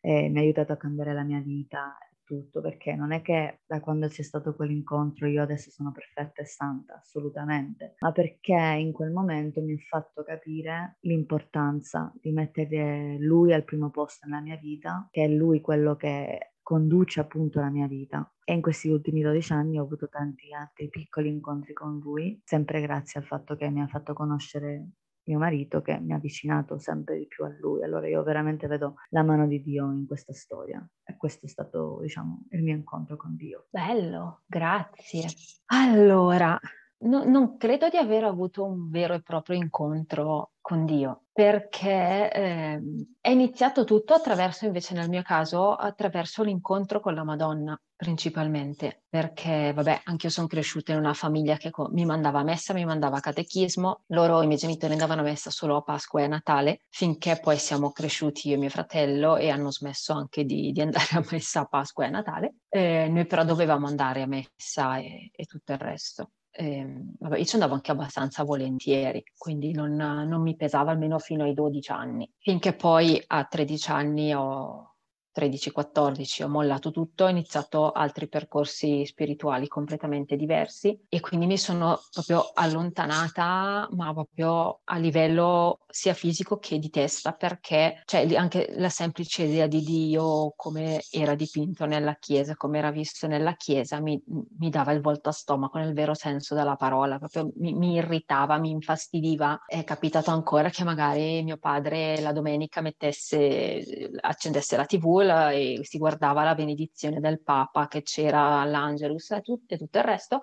e 0.00 0.28
mi 0.28 0.38
ha 0.38 0.42
aiutato 0.42 0.72
a 0.72 0.76
cambiare 0.76 1.14
la 1.14 1.22
mia 1.22 1.40
vita 1.40 1.96
tutto, 2.26 2.60
perché 2.60 2.94
non 2.94 3.12
è 3.12 3.22
che 3.22 3.60
da 3.64 3.80
quando 3.80 4.08
c'è 4.08 4.22
stato 4.22 4.54
quell'incontro 4.54 5.26
io 5.26 5.42
adesso 5.42 5.70
sono 5.70 5.92
perfetta 5.92 6.42
e 6.42 6.46
santa, 6.46 6.96
assolutamente, 6.96 7.94
ma 8.00 8.12
perché 8.12 8.76
in 8.78 8.92
quel 8.92 9.12
momento 9.12 9.62
mi 9.62 9.72
ha 9.72 9.78
fatto 9.88 10.24
capire 10.24 10.96
l'importanza 11.00 12.12
di 12.20 12.32
mettere 12.32 13.16
lui 13.18 13.52
al 13.54 13.64
primo 13.64 13.90
posto 13.90 14.26
nella 14.26 14.42
mia 14.42 14.56
vita, 14.56 15.08
che 15.10 15.24
è 15.24 15.28
lui 15.28 15.60
quello 15.60 15.96
che 15.96 16.54
conduce 16.62 17.20
appunto 17.20 17.60
la 17.60 17.70
mia 17.70 17.86
vita. 17.86 18.28
E 18.44 18.52
in 18.52 18.60
questi 18.60 18.88
ultimi 18.88 19.22
12 19.22 19.52
anni 19.52 19.78
ho 19.78 19.84
avuto 19.84 20.08
tanti 20.08 20.52
altri 20.52 20.88
piccoli 20.88 21.28
incontri 21.28 21.72
con 21.72 22.00
lui, 22.00 22.40
sempre 22.44 22.80
grazie 22.80 23.20
al 23.20 23.26
fatto 23.26 23.54
che 23.54 23.70
mi 23.70 23.80
ha 23.80 23.86
fatto 23.86 24.14
conoscere 24.14 24.88
mio 25.26 25.38
marito 25.38 25.82
che 25.82 25.98
mi 25.98 26.12
ha 26.12 26.16
avvicinato 26.16 26.78
sempre 26.78 27.18
di 27.18 27.26
più 27.26 27.44
a 27.44 27.48
lui. 27.60 27.82
Allora 27.82 28.08
io 28.08 28.22
veramente 28.22 28.66
vedo 28.66 28.94
la 29.10 29.22
mano 29.22 29.46
di 29.46 29.62
Dio 29.62 29.90
in 29.92 30.06
questa 30.06 30.32
storia 30.32 30.84
e 31.04 31.16
questo 31.16 31.46
è 31.46 31.48
stato, 31.48 31.98
diciamo, 32.00 32.44
il 32.50 32.62
mio 32.62 32.74
incontro 32.74 33.16
con 33.16 33.36
Dio. 33.36 33.66
Bello, 33.70 34.42
grazie. 34.46 35.24
Allora, 35.66 36.58
no, 36.98 37.24
non 37.24 37.56
credo 37.56 37.88
di 37.88 37.96
aver 37.96 38.24
avuto 38.24 38.64
un 38.64 38.88
vero 38.88 39.14
e 39.14 39.22
proprio 39.22 39.56
incontro 39.56 40.52
con 40.60 40.84
Dio, 40.84 41.25
perché 41.36 42.32
eh, 42.32 42.80
è 43.20 43.28
iniziato 43.28 43.84
tutto 43.84 44.14
attraverso, 44.14 44.64
invece 44.64 44.94
nel 44.94 45.10
mio 45.10 45.20
caso, 45.20 45.74
attraverso 45.74 46.42
l'incontro 46.42 46.98
con 46.98 47.12
la 47.12 47.24
Madonna 47.24 47.78
principalmente, 47.94 49.02
perché 49.06 49.70
vabbè, 49.74 50.00
anche 50.04 50.26
io 50.28 50.32
sono 50.32 50.46
cresciuta 50.46 50.92
in 50.92 50.98
una 50.98 51.12
famiglia 51.12 51.58
che 51.58 51.70
mi 51.90 52.06
mandava 52.06 52.40
a 52.40 52.42
messa, 52.42 52.72
mi 52.72 52.86
mandava 52.86 53.18
a 53.18 53.20
catechismo, 53.20 54.04
loro, 54.06 54.40
i 54.40 54.46
miei 54.46 54.58
genitori 54.58 54.94
andavano 54.94 55.20
a 55.20 55.24
messa 55.24 55.50
solo 55.50 55.76
a 55.76 55.82
Pasqua 55.82 56.22
e 56.22 56.24
a 56.24 56.28
Natale, 56.28 56.80
finché 56.88 57.38
poi 57.38 57.58
siamo 57.58 57.90
cresciuti 57.92 58.48
io 58.48 58.54
e 58.54 58.58
mio 58.58 58.70
fratello 58.70 59.36
e 59.36 59.50
hanno 59.50 59.70
smesso 59.70 60.14
anche 60.14 60.44
di, 60.46 60.72
di 60.72 60.80
andare 60.80 61.16
a 61.16 61.24
messa 61.30 61.60
a 61.60 61.66
Pasqua 61.66 62.04
e 62.04 62.06
a 62.06 62.10
Natale, 62.12 62.54
eh, 62.70 63.08
noi 63.10 63.26
però 63.26 63.44
dovevamo 63.44 63.86
andare 63.86 64.22
a 64.22 64.26
messa 64.26 64.96
e, 64.96 65.30
e 65.34 65.44
tutto 65.44 65.72
il 65.72 65.78
resto 65.78 66.30
eh, 66.56 66.86
vabbè, 67.18 67.38
io 67.38 67.44
ci 67.44 67.54
andavo 67.54 67.74
anche 67.74 67.90
abbastanza 67.90 68.42
volentieri, 68.42 69.22
quindi 69.36 69.72
non, 69.72 69.94
non, 69.94 70.40
mi 70.40 70.56
pesava 70.56 70.90
almeno 70.90 71.18
fino 71.18 71.44
ai 71.44 71.52
12 71.52 71.92
anni, 71.92 72.30
finché 72.38 72.72
poi 72.74 73.22
a 73.26 73.44
13 73.44 73.90
anni 73.90 74.34
ho, 74.34 74.95
13-14 75.36 76.44
ho 76.44 76.48
mollato 76.48 76.90
tutto, 76.90 77.24
ho 77.24 77.28
iniziato 77.28 77.92
altri 77.92 78.28
percorsi 78.28 79.04
spirituali 79.04 79.68
completamente 79.68 80.36
diversi 80.36 80.98
e 81.08 81.20
quindi 81.20 81.46
mi 81.46 81.58
sono 81.58 82.00
proprio 82.10 82.50
allontanata, 82.54 83.88
ma 83.92 84.12
proprio 84.14 84.80
a 84.84 84.96
livello 84.96 85.80
sia 85.88 86.14
fisico 86.14 86.58
che 86.58 86.78
di 86.78 86.90
testa, 86.90 87.32
perché 87.32 88.02
cioè, 88.04 88.34
anche 88.34 88.74
la 88.76 88.88
semplice 88.88 89.44
idea 89.44 89.66
di 89.66 89.82
Dio, 89.82 90.52
come 90.56 91.02
era 91.10 91.34
dipinto 91.34 91.84
nella 91.86 92.14
Chiesa, 92.14 92.54
come 92.56 92.78
era 92.78 92.90
visto 92.90 93.26
nella 93.26 93.54
Chiesa, 93.54 94.00
mi, 94.00 94.22
mi 94.58 94.70
dava 94.70 94.92
il 94.92 95.00
volto 95.00 95.28
a 95.28 95.32
stomaco 95.32 95.78
nel 95.78 95.94
vero 95.94 96.14
senso 96.14 96.54
della 96.54 96.76
parola, 96.76 97.18
proprio 97.18 97.50
mi, 97.56 97.74
mi 97.74 97.94
irritava, 97.94 98.58
mi 98.58 98.70
infastidiva. 98.70 99.64
È 99.66 99.84
capitato 99.84 100.30
ancora 100.30 100.70
che 100.70 100.84
magari 100.84 101.42
mio 101.42 101.56
padre 101.56 102.20
la 102.20 102.32
domenica 102.32 102.80
mettesse, 102.80 104.10
accendesse 104.20 104.76
la 104.76 104.84
tv 104.84 105.24
Istanbul 105.26 105.52
e 105.52 105.80
si 105.82 105.98
guardava 105.98 106.44
la 106.44 106.54
benedizione 106.54 107.20
del 107.20 107.40
Papa 107.42 107.88
che 107.88 108.02
c'era 108.02 108.60
all'Angelus 108.60 109.30
e 109.32 109.40
tutto, 109.42 109.74
e 109.74 109.78
tutto 109.78 109.98
il 109.98 110.04
resto 110.04 110.42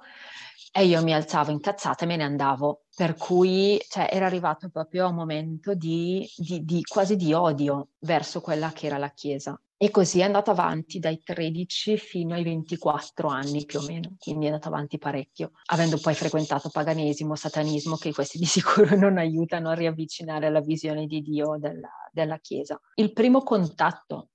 e 0.76 0.86
io 0.86 1.04
mi 1.04 1.14
alzavo 1.14 1.52
incazzata 1.52 2.04
e 2.04 2.08
me 2.08 2.16
ne 2.16 2.24
andavo. 2.24 2.86
Per 2.96 3.16
cui 3.16 3.80
cioè, 3.88 4.10
era 4.12 4.26
arrivato 4.26 4.70
proprio 4.70 5.06
a 5.06 5.10
un 5.10 5.16
momento 5.16 5.76
di, 5.76 6.28
di, 6.36 6.64
di, 6.64 6.82
quasi 6.82 7.16
di 7.16 7.32
odio 7.32 7.90
verso 8.00 8.42
quella 8.42 8.72
che 8.72 8.88
era 8.88 8.98
la 8.98 9.12
Chiesa. 9.12 9.60
E 9.78 9.92
così 9.92 10.22
è 10.22 10.24
andato 10.24 10.50
avanti 10.50 10.98
dai 10.98 11.22
13 11.22 11.98
fino 11.98 12.34
ai 12.34 12.44
24 12.44 13.28
anni 13.28 13.66
più 13.66 13.80
o 13.80 13.84
meno, 13.84 14.16
quindi 14.18 14.46
è 14.46 14.48
andato 14.48 14.70
avanti 14.70 14.98
parecchio, 14.98 15.52
avendo 15.66 16.00
poi 16.00 16.14
frequentato 16.14 16.70
paganesimo, 16.70 17.36
satanismo, 17.36 17.98
che 17.98 18.14
questi 18.14 18.38
di 18.38 18.46
sicuro 18.48 18.96
non 18.96 19.18
aiutano 19.18 19.70
a 19.70 19.74
riavvicinare 19.74 20.50
la 20.50 20.62
visione 20.62 21.06
di 21.06 21.22
Dio 21.22 21.58
della, 21.60 21.92
della 22.12 22.38
Chiesa. 22.38 22.80
Il 22.96 23.12
primo 23.12 23.42
contatto 23.44 24.30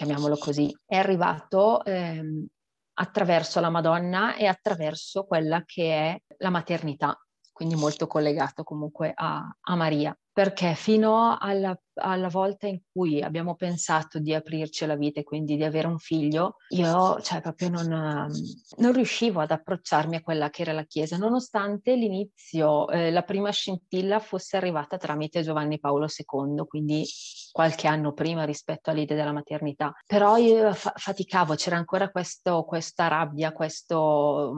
chiamiamolo 0.00 0.38
così, 0.38 0.74
è 0.86 0.96
arrivato 0.96 1.84
ehm, 1.84 2.46
attraverso 2.94 3.60
la 3.60 3.68
Madonna 3.68 4.34
e 4.34 4.46
attraverso 4.46 5.24
quella 5.24 5.62
che 5.66 5.92
è 5.92 6.22
la 6.38 6.48
maternità, 6.48 7.18
quindi 7.52 7.74
molto 7.74 8.06
collegato 8.06 8.62
comunque 8.62 9.12
a, 9.14 9.46
a 9.60 9.74
Maria. 9.74 10.16
Perché 10.32 10.74
fino 10.74 11.36
alla, 11.38 11.78
alla, 12.00 12.28
volta 12.28 12.66
in 12.66 12.80
cui 12.90 13.22
abbiamo 13.22 13.54
pensato 13.54 14.18
di 14.18 14.34
aprirci 14.34 14.84
alla 14.84 14.96
vita 14.96 15.20
e 15.20 15.24
quindi 15.24 15.56
di 15.56 15.64
avere 15.64 15.86
un 15.86 15.98
figlio, 15.98 16.56
io 16.70 17.20
cioè, 17.20 17.40
proprio 17.40 17.68
non, 17.68 18.30
non 18.76 18.92
riuscivo 18.92 19.40
ad 19.40 19.50
approcciarmi 19.50 20.16
a 20.16 20.22
quella 20.22 20.50
che 20.50 20.62
era 20.62 20.72
la 20.72 20.84
Chiesa, 20.84 21.16
nonostante 21.16 21.94
l'inizio, 21.94 22.88
eh, 22.88 23.10
la 23.10 23.22
prima 23.22 23.50
scintilla 23.50 24.18
fosse 24.18 24.56
arrivata 24.56 24.96
tramite 24.96 25.42
Giovanni 25.42 25.78
Paolo 25.78 26.06
II, 26.06 26.64
quindi 26.66 27.04
qualche 27.52 27.88
anno 27.88 28.12
prima 28.12 28.44
rispetto 28.44 28.90
all'idea 28.90 29.16
della 29.16 29.32
maternità. 29.32 29.94
Però 30.06 30.36
io 30.36 30.72
fa- 30.72 30.92
faticavo, 30.94 31.54
c'era 31.54 31.76
ancora 31.76 32.10
questo, 32.10 32.64
questa 32.64 33.08
rabbia, 33.08 33.52
questo, 33.52 34.52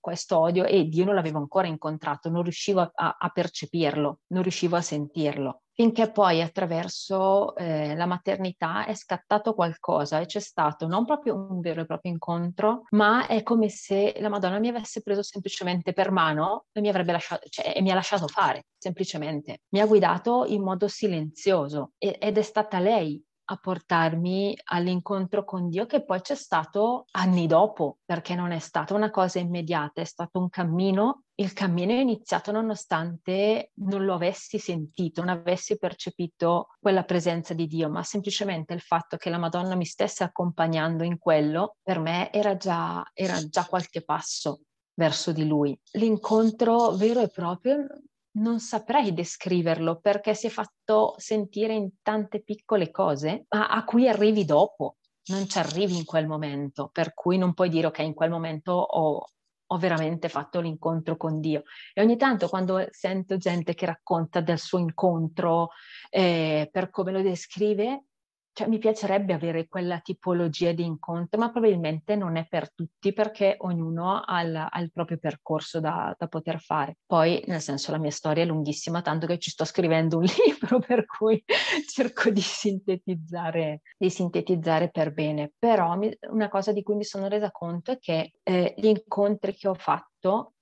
questo, 0.00 0.38
odio 0.38 0.64
e 0.64 0.84
Dio 0.84 1.04
non 1.04 1.14
l'avevo 1.14 1.38
ancora 1.38 1.66
incontrato, 1.66 2.30
non 2.30 2.42
riuscivo 2.42 2.80
a, 2.94 3.16
a 3.18 3.28
percepirlo, 3.30 4.20
non 4.28 4.42
riuscivo 4.42 4.76
a 4.76 4.82
sentirlo. 4.82 5.63
Finché 5.74 6.10
poi 6.10 6.40
attraverso 6.40 7.54
eh, 7.56 7.94
la 7.96 8.06
maternità 8.06 8.86
è 8.86 8.94
scattato 8.94 9.54
qualcosa 9.54 10.20
e 10.20 10.26
c'è 10.26 10.40
stato 10.40 10.86
non 10.86 11.04
proprio 11.04 11.34
un 11.34 11.60
vero 11.60 11.82
e 11.82 11.86
proprio 11.86 12.12
incontro, 12.12 12.84
ma 12.90 13.26
è 13.26 13.42
come 13.42 13.68
se 13.68 14.14
la 14.20 14.28
Madonna 14.28 14.60
mi 14.60 14.68
avesse 14.68 15.02
preso 15.02 15.22
semplicemente 15.22 15.92
per 15.92 16.12
mano 16.12 16.66
e 16.72 16.80
mi, 16.80 16.92
lasciato, 16.92 17.48
cioè, 17.48 17.74
e 17.76 17.82
mi 17.82 17.90
ha 17.90 17.94
lasciato 17.94 18.28
fare, 18.28 18.66
semplicemente. 18.78 19.62
Mi 19.70 19.80
ha 19.80 19.86
guidato 19.86 20.44
in 20.46 20.62
modo 20.62 20.86
silenzioso 20.86 21.92
e, 21.98 22.16
ed 22.20 22.38
è 22.38 22.42
stata 22.42 22.78
lei 22.78 23.22
a 23.46 23.56
portarmi 23.56 24.56
all'incontro 24.64 25.44
con 25.44 25.68
Dio 25.68 25.86
che 25.86 26.04
poi 26.04 26.20
c'è 26.20 26.34
stato 26.34 27.04
anni 27.12 27.46
dopo, 27.46 27.98
perché 28.04 28.34
non 28.34 28.52
è 28.52 28.58
stata 28.58 28.94
una 28.94 29.10
cosa 29.10 29.38
immediata, 29.38 30.00
è 30.00 30.04
stato 30.04 30.38
un 30.38 30.48
cammino. 30.48 31.24
Il 31.36 31.52
cammino 31.52 31.92
è 31.92 32.00
iniziato 32.00 32.52
nonostante 32.52 33.72
non 33.74 34.04
lo 34.04 34.14
avessi 34.14 34.58
sentito, 34.58 35.20
non 35.20 35.30
avessi 35.30 35.76
percepito 35.78 36.68
quella 36.78 37.02
presenza 37.02 37.54
di 37.54 37.66
Dio, 37.66 37.90
ma 37.90 38.02
semplicemente 38.02 38.72
il 38.72 38.80
fatto 38.80 39.16
che 39.16 39.30
la 39.30 39.38
Madonna 39.38 39.74
mi 39.74 39.84
stesse 39.84 40.22
accompagnando 40.24 41.02
in 41.02 41.18
quello, 41.18 41.76
per 41.82 41.98
me 41.98 42.32
era 42.32 42.56
già, 42.56 43.02
era 43.12 43.36
già 43.48 43.64
qualche 43.64 44.02
passo 44.02 44.60
verso 44.94 45.32
di 45.32 45.44
lui. 45.46 45.78
L'incontro 45.92 46.92
vero 46.92 47.20
e 47.20 47.28
proprio 47.28 47.86
non 48.36 48.60
saprei 48.60 49.12
descriverlo 49.12 50.00
perché 50.00 50.34
si 50.34 50.46
è 50.46 50.50
fatto 50.50 51.14
sentire 51.18 51.74
in 51.74 51.90
tante 52.02 52.42
piccole 52.42 52.90
cose 52.90 53.44
a, 53.48 53.68
a 53.68 53.84
cui 53.84 54.08
arrivi 54.08 54.44
dopo, 54.44 54.96
non 55.26 55.48
ci 55.48 55.58
arrivi 55.58 55.96
in 55.96 56.04
quel 56.04 56.26
momento, 56.26 56.88
per 56.92 57.14
cui 57.14 57.38
non 57.38 57.54
puoi 57.54 57.68
dire 57.68 57.86
ok, 57.86 57.98
in 58.00 58.14
quel 58.14 58.30
momento 58.30 58.72
ho, 58.72 59.26
ho 59.66 59.78
veramente 59.78 60.28
fatto 60.28 60.60
l'incontro 60.60 61.16
con 61.16 61.40
Dio. 61.40 61.62
E 61.92 62.02
ogni 62.02 62.16
tanto 62.16 62.48
quando 62.48 62.86
sento 62.90 63.36
gente 63.36 63.74
che 63.74 63.86
racconta 63.86 64.40
del 64.40 64.58
suo 64.58 64.78
incontro 64.78 65.70
eh, 66.10 66.68
per 66.70 66.90
come 66.90 67.12
lo 67.12 67.22
descrive, 67.22 68.04
cioè, 68.54 68.68
mi 68.68 68.78
piacerebbe 68.78 69.32
avere 69.32 69.66
quella 69.66 69.98
tipologia 69.98 70.70
di 70.70 70.84
incontro, 70.84 71.40
ma 71.40 71.50
probabilmente 71.50 72.14
non 72.14 72.36
è 72.36 72.46
per 72.46 72.72
tutti 72.72 73.12
perché 73.12 73.56
ognuno 73.58 74.20
ha 74.20 74.40
il, 74.42 74.54
ha 74.54 74.80
il 74.80 74.92
proprio 74.92 75.18
percorso 75.18 75.80
da, 75.80 76.14
da, 76.16 76.28
poter 76.28 76.60
fare. 76.60 76.98
Poi, 77.04 77.42
nel 77.48 77.60
senso, 77.60 77.90
la 77.90 77.98
mia 77.98 78.12
storia 78.12 78.44
è 78.44 78.46
lunghissima, 78.46 79.02
tanto 79.02 79.26
che 79.26 79.38
ci 79.38 79.50
sto 79.50 79.64
scrivendo 79.64 80.18
un 80.18 80.26
libro, 80.46 80.78
per 80.78 81.04
cui 81.04 81.42
cerco 81.90 82.30
di 82.30 82.40
sintetizzare, 82.40 83.80
di 83.98 84.08
sintetizzare 84.08 84.88
per 84.88 85.12
bene. 85.12 85.52
Però 85.58 85.96
mi, 85.96 86.16
una 86.30 86.48
cosa 86.48 86.72
di 86.72 86.84
cui 86.84 86.94
mi 86.94 87.04
sono 87.04 87.26
resa 87.26 87.50
conto 87.50 87.90
è 87.90 87.98
che 87.98 88.34
eh, 88.44 88.72
gli 88.76 88.86
incontri 88.86 89.54
che 89.56 89.66
ho 89.66 89.74
fatto 89.74 90.12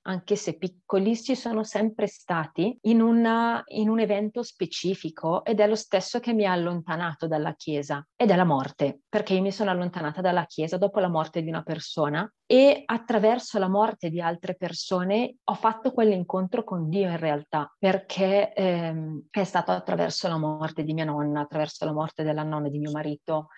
anche 0.02 0.36
se 0.36 0.56
piccoli, 0.56 1.16
ci 1.16 1.36
sono 1.36 1.62
sempre 1.62 2.06
stati 2.06 2.76
in, 2.82 3.00
una, 3.00 3.62
in, 3.66 3.88
un 3.88 4.00
evento 4.00 4.42
specifico 4.42 5.44
ed 5.44 5.60
è 5.60 5.68
lo 5.68 5.76
stesso 5.76 6.18
che 6.18 6.32
mi 6.32 6.44
ha 6.44 6.52
allontanato 6.52 7.28
dalla 7.28 7.54
Chiesa 7.54 8.04
ed 8.16 8.30
è 8.30 8.36
la 8.36 8.44
morte, 8.44 9.02
perché 9.08 9.34
io 9.34 9.42
mi 9.42 9.52
sono 9.52 9.70
allontanata 9.70 10.20
dalla 10.20 10.44
Chiesa 10.44 10.76
dopo 10.76 10.98
la 10.98 11.08
morte 11.08 11.42
di 11.42 11.48
una 11.48 11.62
persona 11.62 12.28
e 12.46 12.82
attraverso 12.84 13.58
la 13.58 13.68
morte 13.68 14.10
di 14.10 14.20
altre 14.20 14.56
persone 14.56 15.36
ho 15.44 15.54
fatto 15.54 15.92
quell'incontro 15.92 16.64
con 16.64 16.88
Dio 16.88 17.08
in 17.08 17.18
realtà, 17.18 17.72
perché 17.78 18.52
ehm, 18.52 19.26
è 19.30 19.44
stato 19.44 19.70
attraverso 19.70 20.26
la 20.28 20.38
morte 20.38 20.82
di 20.82 20.92
mia 20.92 21.04
nonna, 21.04 21.42
attraverso 21.42 21.84
la 21.84 21.92
morte 21.92 22.24
della 22.24 22.42
nonna 22.42 22.68
di 22.68 22.78
mio 22.78 22.90
marito, 22.90 23.48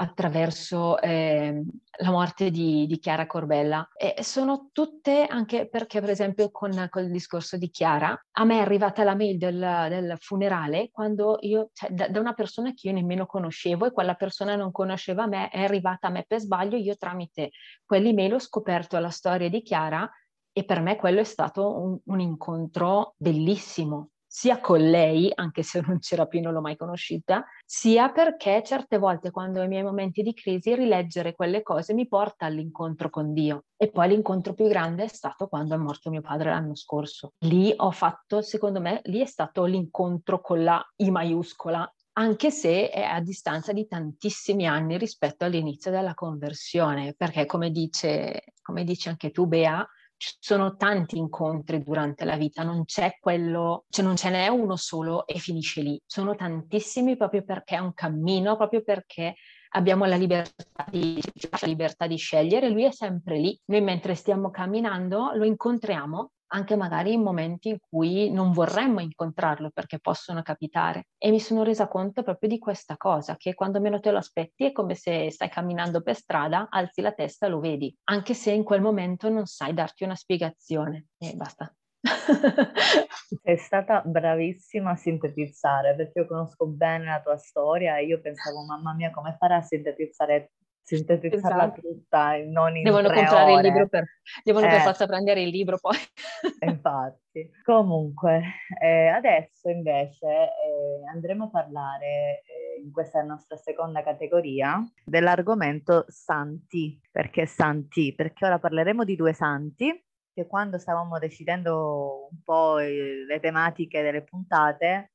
attraverso 0.00 0.98
eh, 0.98 1.62
la 1.98 2.10
morte 2.10 2.50
di, 2.50 2.86
di, 2.86 2.98
Chiara 2.98 3.26
Corbella. 3.26 3.86
E 3.94 4.22
sono 4.22 4.70
tutte 4.72 5.26
anche 5.26 5.68
perché, 5.68 6.00
per 6.00 6.08
esempio, 6.08 6.50
con, 6.50 6.86
con, 6.88 7.04
il 7.04 7.10
discorso 7.10 7.58
di 7.58 7.68
Chiara, 7.68 8.18
a 8.32 8.44
me 8.44 8.58
è 8.58 8.60
arrivata 8.62 9.04
la 9.04 9.14
mail 9.14 9.36
del, 9.36 9.86
del 9.90 10.16
funerale 10.18 10.88
quando 10.90 11.36
io, 11.40 11.68
cioè, 11.74 11.90
da, 11.90 12.08
da, 12.08 12.18
una 12.18 12.32
persona 12.32 12.72
che 12.72 12.88
io 12.88 12.94
nemmeno 12.94 13.26
conoscevo 13.26 13.86
e 13.86 13.92
quella 13.92 14.14
persona 14.14 14.56
non 14.56 14.72
conosceva 14.72 15.26
me, 15.26 15.50
è 15.50 15.62
arrivata 15.62 16.06
a 16.06 16.10
me 16.10 16.24
per 16.26 16.40
sbaglio, 16.40 16.76
io 16.76 16.96
tramite 16.96 17.50
quell'email 17.84 18.34
ho 18.34 18.38
scoperto 18.38 18.98
la 18.98 19.10
storia 19.10 19.50
di 19.50 19.60
Chiara 19.60 20.10
e 20.50 20.64
per 20.64 20.80
me 20.80 20.96
quello 20.96 21.20
è 21.20 21.24
stato 21.24 21.78
un, 21.78 21.98
un 22.04 22.20
incontro 22.20 23.14
bellissimo 23.18 24.12
sia 24.32 24.60
con 24.60 24.78
lei, 24.78 25.28
anche 25.34 25.64
se 25.64 25.80
non 25.84 25.98
c'era 25.98 26.24
più, 26.26 26.40
non 26.40 26.52
l'ho 26.52 26.60
mai 26.60 26.76
conosciuta, 26.76 27.44
sia 27.66 28.10
perché 28.10 28.62
certe 28.64 28.96
volte 28.96 29.32
quando 29.32 29.58
ho 29.58 29.64
i 29.64 29.68
miei 29.68 29.82
momenti 29.82 30.22
di 30.22 30.32
crisi 30.32 30.72
rileggere 30.76 31.34
quelle 31.34 31.64
cose 31.64 31.94
mi 31.94 32.06
porta 32.06 32.46
all'incontro 32.46 33.10
con 33.10 33.32
Dio. 33.32 33.64
E 33.76 33.90
poi 33.90 34.06
l'incontro 34.06 34.54
più 34.54 34.68
grande 34.68 35.02
è 35.02 35.08
stato 35.08 35.48
quando 35.48 35.74
è 35.74 35.78
morto 35.78 36.10
mio 36.10 36.20
padre 36.20 36.50
l'anno 36.50 36.76
scorso. 36.76 37.32
Lì 37.38 37.74
ho 37.76 37.90
fatto, 37.90 38.40
secondo 38.40 38.80
me, 38.80 39.00
lì 39.06 39.20
è 39.20 39.26
stato 39.26 39.64
l'incontro 39.64 40.40
con 40.40 40.62
la 40.62 40.80
I 40.98 41.10
maiuscola 41.10 41.92
anche 42.12 42.50
se 42.50 42.90
è 42.90 43.02
a 43.02 43.20
distanza 43.20 43.72
di 43.72 43.86
tantissimi 43.86 44.66
anni 44.66 44.98
rispetto 44.98 45.44
all'inizio 45.44 45.90
della 45.90 46.14
conversione, 46.14 47.14
perché 47.16 47.46
come 47.46 47.70
dice, 47.70 48.52
come 48.60 48.84
dici 48.84 49.08
anche 49.08 49.30
tu, 49.30 49.46
Bea, 49.46 49.86
ci 50.20 50.36
sono 50.38 50.76
tanti 50.76 51.16
incontri 51.16 51.82
durante 51.82 52.26
la 52.26 52.36
vita, 52.36 52.62
non 52.62 52.84
c'è 52.84 53.16
quello, 53.18 53.86
cioè 53.88 54.04
non 54.04 54.16
ce 54.16 54.28
n'è 54.28 54.48
uno 54.48 54.76
solo 54.76 55.26
e 55.26 55.38
finisce 55.38 55.80
lì. 55.80 55.98
Sono 56.04 56.34
tantissimi 56.34 57.16
proprio 57.16 57.42
perché 57.42 57.76
è 57.76 57.78
un 57.78 57.94
cammino, 57.94 58.54
proprio 58.54 58.82
perché 58.82 59.36
abbiamo 59.70 60.04
la 60.04 60.16
libertà 60.16 60.84
di, 60.90 61.18
la 61.58 61.66
libertà 61.66 62.06
di 62.06 62.16
scegliere, 62.16 62.68
lui 62.68 62.84
è 62.84 62.92
sempre 62.92 63.38
lì. 63.38 63.58
Noi 63.66 63.80
mentre 63.80 64.14
stiamo 64.14 64.50
camminando 64.50 65.30
lo 65.32 65.44
incontriamo 65.44 66.32
anche 66.52 66.76
magari 66.76 67.12
in 67.12 67.22
momenti 67.22 67.68
in 67.70 67.78
cui 67.80 68.30
non 68.30 68.52
vorremmo 68.52 69.00
incontrarlo 69.00 69.70
perché 69.70 69.98
possono 69.98 70.42
capitare. 70.42 71.08
E 71.18 71.30
mi 71.30 71.40
sono 71.40 71.62
resa 71.62 71.88
conto 71.88 72.22
proprio 72.22 72.48
di 72.48 72.58
questa 72.58 72.96
cosa, 72.96 73.36
che 73.36 73.54
quando 73.54 73.80
meno 73.80 74.00
te 74.00 74.10
lo 74.10 74.18
aspetti 74.18 74.66
è 74.66 74.72
come 74.72 74.94
se 74.94 75.30
stai 75.30 75.48
camminando 75.48 76.02
per 76.02 76.16
strada, 76.16 76.68
alzi 76.70 77.00
la 77.00 77.12
testa 77.12 77.46
e 77.46 77.50
lo 77.50 77.60
vedi, 77.60 77.94
anche 78.04 78.34
se 78.34 78.50
in 78.52 78.64
quel 78.64 78.80
momento 78.80 79.28
non 79.28 79.46
sai 79.46 79.74
darti 79.74 80.04
una 80.04 80.14
spiegazione. 80.14 81.06
E 81.18 81.34
basta. 81.34 81.72
Sei 83.42 83.58
stata 83.58 84.02
bravissima 84.04 84.92
a 84.92 84.96
sintetizzare 84.96 85.94
perché 85.94 86.20
io 86.20 86.26
conosco 86.26 86.66
bene 86.66 87.04
la 87.04 87.20
tua 87.20 87.36
storia 87.36 87.98
e 87.98 88.06
io 88.06 88.20
pensavo, 88.20 88.64
mamma 88.64 88.94
mia, 88.94 89.10
come 89.10 89.36
farà 89.38 89.56
a 89.56 89.62
sintetizzare 89.62 90.52
sintetizzarla 90.96 91.64
esatto. 91.64 91.80
tutta, 91.80 92.36
non 92.46 92.76
in 92.76 92.82
Devono 92.82 93.10
comprare 93.10 93.52
ore. 93.52 93.60
il 93.60 93.72
libro 93.72 93.88
per, 93.88 94.04
devono 94.42 94.66
eh. 94.66 94.70
per 94.70 94.80
forza 94.80 95.06
prendere 95.06 95.42
il 95.42 95.48
libro 95.48 95.78
poi. 95.78 95.96
Infatti. 96.66 97.50
Comunque, 97.62 98.42
eh, 98.80 99.06
adesso 99.06 99.68
invece 99.68 100.26
eh, 100.26 101.08
andremo 101.12 101.44
a 101.44 101.50
parlare, 101.50 102.42
eh, 102.44 102.80
in 102.82 102.90
questa 102.90 103.22
nostra 103.22 103.56
seconda 103.56 104.02
categoria, 104.02 104.82
dell'argomento 105.04 106.04
santi. 106.08 107.00
Perché 107.10 107.46
santi? 107.46 108.14
Perché 108.14 108.46
ora 108.46 108.58
parleremo 108.58 109.04
di 109.04 109.14
due 109.14 109.32
santi 109.32 110.04
che 110.32 110.46
quando 110.46 110.78
stavamo 110.78 111.18
decidendo 111.18 112.28
un 112.30 112.38
po' 112.44 112.78
le 112.78 113.38
tematiche 113.40 114.00
delle 114.02 114.22
puntate 114.22 115.12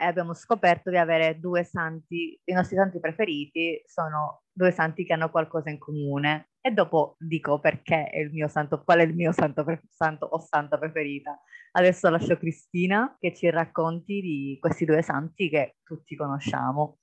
e 0.00 0.04
abbiamo 0.04 0.32
scoperto 0.32 0.90
di 0.90 0.96
avere 0.96 1.40
due 1.40 1.64
santi, 1.64 2.40
i 2.44 2.52
nostri 2.52 2.76
santi 2.76 3.00
preferiti 3.00 3.82
sono 3.84 4.42
due 4.58 4.72
santi 4.72 5.04
che 5.04 5.12
hanno 5.12 5.30
qualcosa 5.30 5.70
in 5.70 5.78
comune. 5.78 6.50
E 6.60 6.72
dopo 6.72 7.14
dico 7.18 7.60
perché 7.60 8.08
è 8.08 8.18
il 8.18 8.30
mio 8.32 8.48
santo, 8.48 8.82
qual 8.82 8.98
è 8.98 9.02
il 9.02 9.14
mio 9.14 9.32
santo, 9.32 9.64
pre- 9.64 9.82
santo 9.88 10.26
o 10.26 10.38
santa 10.40 10.76
preferita. 10.78 11.40
Adesso 11.72 12.10
lascio 12.10 12.36
Cristina 12.36 13.16
che 13.20 13.32
ci 13.34 13.48
racconti 13.50 14.20
di 14.20 14.58
questi 14.60 14.84
due 14.84 15.02
santi 15.02 15.48
che 15.48 15.76
tutti 15.84 16.16
conosciamo. 16.16 16.97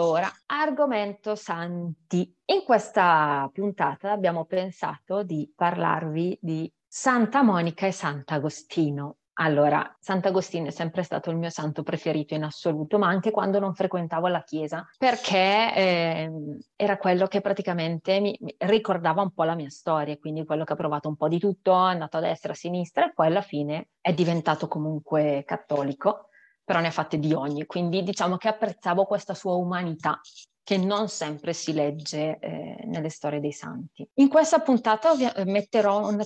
Allora, 0.00 0.32
argomento 0.46 1.34
santi. 1.34 2.34
In 2.46 2.64
questa 2.64 3.50
puntata 3.52 4.12
abbiamo 4.12 4.46
pensato 4.46 5.22
di 5.22 5.52
parlarvi 5.54 6.38
di 6.40 6.72
Santa 6.88 7.42
Monica 7.42 7.86
e 7.86 7.92
Sant'Agostino. 7.92 9.18
Allora, 9.34 9.94
Sant'Agostino 10.00 10.68
è 10.68 10.70
sempre 10.70 11.02
stato 11.02 11.28
il 11.28 11.36
mio 11.36 11.50
santo 11.50 11.82
preferito 11.82 12.32
in 12.32 12.44
assoluto, 12.44 12.98
ma 12.98 13.08
anche 13.08 13.30
quando 13.30 13.58
non 13.58 13.74
frequentavo 13.74 14.26
la 14.28 14.42
chiesa, 14.42 14.88
perché 14.96 15.74
eh, 15.74 16.30
era 16.76 16.96
quello 16.96 17.26
che 17.26 17.42
praticamente 17.42 18.20
mi, 18.20 18.34
mi, 18.40 18.54
ricordava 18.56 19.20
un 19.20 19.32
po' 19.34 19.44
la 19.44 19.54
mia 19.54 19.68
storia, 19.68 20.16
quindi 20.16 20.46
quello 20.46 20.64
che 20.64 20.72
ha 20.72 20.76
provato 20.76 21.08
un 21.08 21.16
po' 21.16 21.28
di 21.28 21.38
tutto, 21.38 21.72
è 21.72 21.90
andato 21.90 22.16
a 22.16 22.20
destra, 22.20 22.52
a 22.52 22.56
sinistra 22.56 23.04
e 23.04 23.12
poi 23.12 23.26
alla 23.26 23.42
fine 23.42 23.90
è 24.00 24.14
diventato 24.14 24.66
comunque 24.66 25.44
cattolico 25.46 26.29
però 26.64 26.80
ne 26.80 26.88
ha 26.88 26.92
fatte 26.92 27.18
di 27.18 27.32
ogni, 27.32 27.66
quindi 27.66 28.02
diciamo 28.02 28.36
che 28.36 28.48
apprezzavo 28.48 29.04
questa 29.04 29.34
sua 29.34 29.54
umanità 29.54 30.20
che 30.62 30.76
non 30.76 31.08
sempre 31.08 31.52
si 31.52 31.72
legge 31.72 32.38
eh, 32.38 32.82
nelle 32.84 33.08
storie 33.08 33.40
dei 33.40 33.52
santi. 33.52 34.08
In 34.14 34.28
questa 34.28 34.60
puntata 34.60 35.10
ovvia- 35.10 35.32
metterò 35.46 36.06
un, 36.08 36.22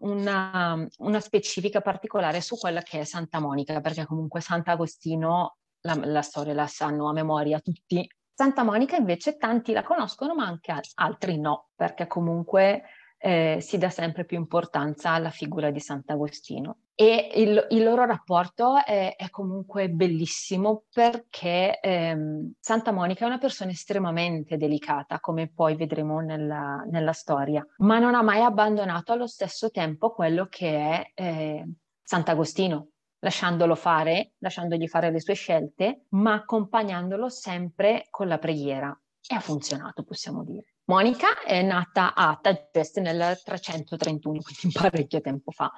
una, 0.00 0.86
una, 0.98 1.20
specifica 1.20 1.80
particolare 1.80 2.40
su 2.40 2.56
quella 2.56 2.80
che 2.82 3.00
è 3.00 3.04
Santa 3.04 3.40
Monica, 3.40 3.80
perché 3.80 4.06
comunque 4.06 4.40
Sant'Agostino 4.40 5.56
la, 5.80 5.98
la 6.04 6.22
storia 6.22 6.54
la 6.54 6.66
sanno 6.66 7.08
a 7.08 7.12
memoria 7.12 7.58
tutti. 7.60 8.08
Santa 8.32 8.62
Monica 8.62 8.94
invece 8.94 9.36
tanti 9.36 9.72
la 9.72 9.82
conoscono, 9.82 10.34
ma 10.34 10.46
anche 10.46 10.72
altri 10.94 11.40
no, 11.40 11.70
perché 11.74 12.06
comunque 12.06 12.84
eh, 13.18 13.58
si 13.60 13.78
dà 13.78 13.90
sempre 13.90 14.24
più 14.24 14.38
importanza 14.38 15.10
alla 15.10 15.30
figura 15.30 15.70
di 15.70 15.80
Sant'Agostino. 15.80 16.78
E 17.00 17.30
il, 17.36 17.64
il 17.70 17.84
loro 17.84 18.04
rapporto 18.06 18.84
è, 18.84 19.14
è, 19.14 19.30
comunque 19.30 19.88
bellissimo 19.88 20.86
perché 20.92 21.78
ehm, 21.78 22.54
Santa 22.58 22.90
Monica 22.90 23.22
è 23.22 23.28
una 23.28 23.38
persona 23.38 23.70
estremamente 23.70 24.56
delicata, 24.56 25.20
come 25.20 25.48
poi 25.48 25.76
vedremo 25.76 26.18
nella, 26.18 26.84
nella, 26.90 27.12
storia, 27.12 27.64
ma 27.76 28.00
non 28.00 28.16
ha 28.16 28.22
mai 28.22 28.42
abbandonato 28.42 29.12
allo 29.12 29.28
stesso 29.28 29.70
tempo 29.70 30.10
quello 30.12 30.48
che 30.50 30.76
è 30.76 31.12
eh, 31.14 31.72
Sant'Agostino, 32.02 32.88
lasciandolo 33.20 33.76
fare, 33.76 34.32
lasciandogli 34.38 34.88
fare 34.88 35.12
le 35.12 35.20
sue 35.20 35.34
scelte, 35.34 36.06
ma 36.08 36.32
accompagnandolo 36.32 37.28
sempre 37.28 38.08
con 38.10 38.26
la 38.26 38.38
preghiera. 38.38 39.00
E 39.24 39.36
ha 39.36 39.40
funzionato, 39.40 40.02
possiamo 40.02 40.42
dire. 40.42 40.74
Monica 40.86 41.42
è 41.44 41.62
nata 41.62 42.12
a 42.14 42.36
Tageste 42.42 43.00
nel 43.00 43.40
331, 43.44 44.40
quindi 44.42 44.74
parecchio 44.76 45.20
tempo 45.20 45.52
fa. 45.52 45.70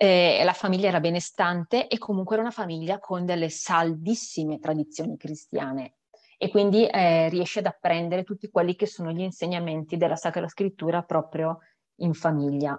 Eh, 0.00 0.42
la 0.44 0.52
famiglia 0.52 0.86
era 0.86 1.00
benestante 1.00 1.88
e 1.88 1.98
comunque 1.98 2.36
era 2.36 2.44
una 2.44 2.52
famiglia 2.52 3.00
con 3.00 3.26
delle 3.26 3.48
saldissime 3.48 4.60
tradizioni 4.60 5.16
cristiane 5.16 5.94
e 6.38 6.50
quindi 6.50 6.86
eh, 6.86 7.28
riesce 7.28 7.58
ad 7.58 7.66
apprendere 7.66 8.22
tutti 8.22 8.48
quelli 8.48 8.76
che 8.76 8.86
sono 8.86 9.10
gli 9.10 9.22
insegnamenti 9.22 9.96
della 9.96 10.14
Sacra 10.14 10.46
Scrittura 10.46 11.02
proprio 11.02 11.58
in 11.96 12.14
famiglia. 12.14 12.78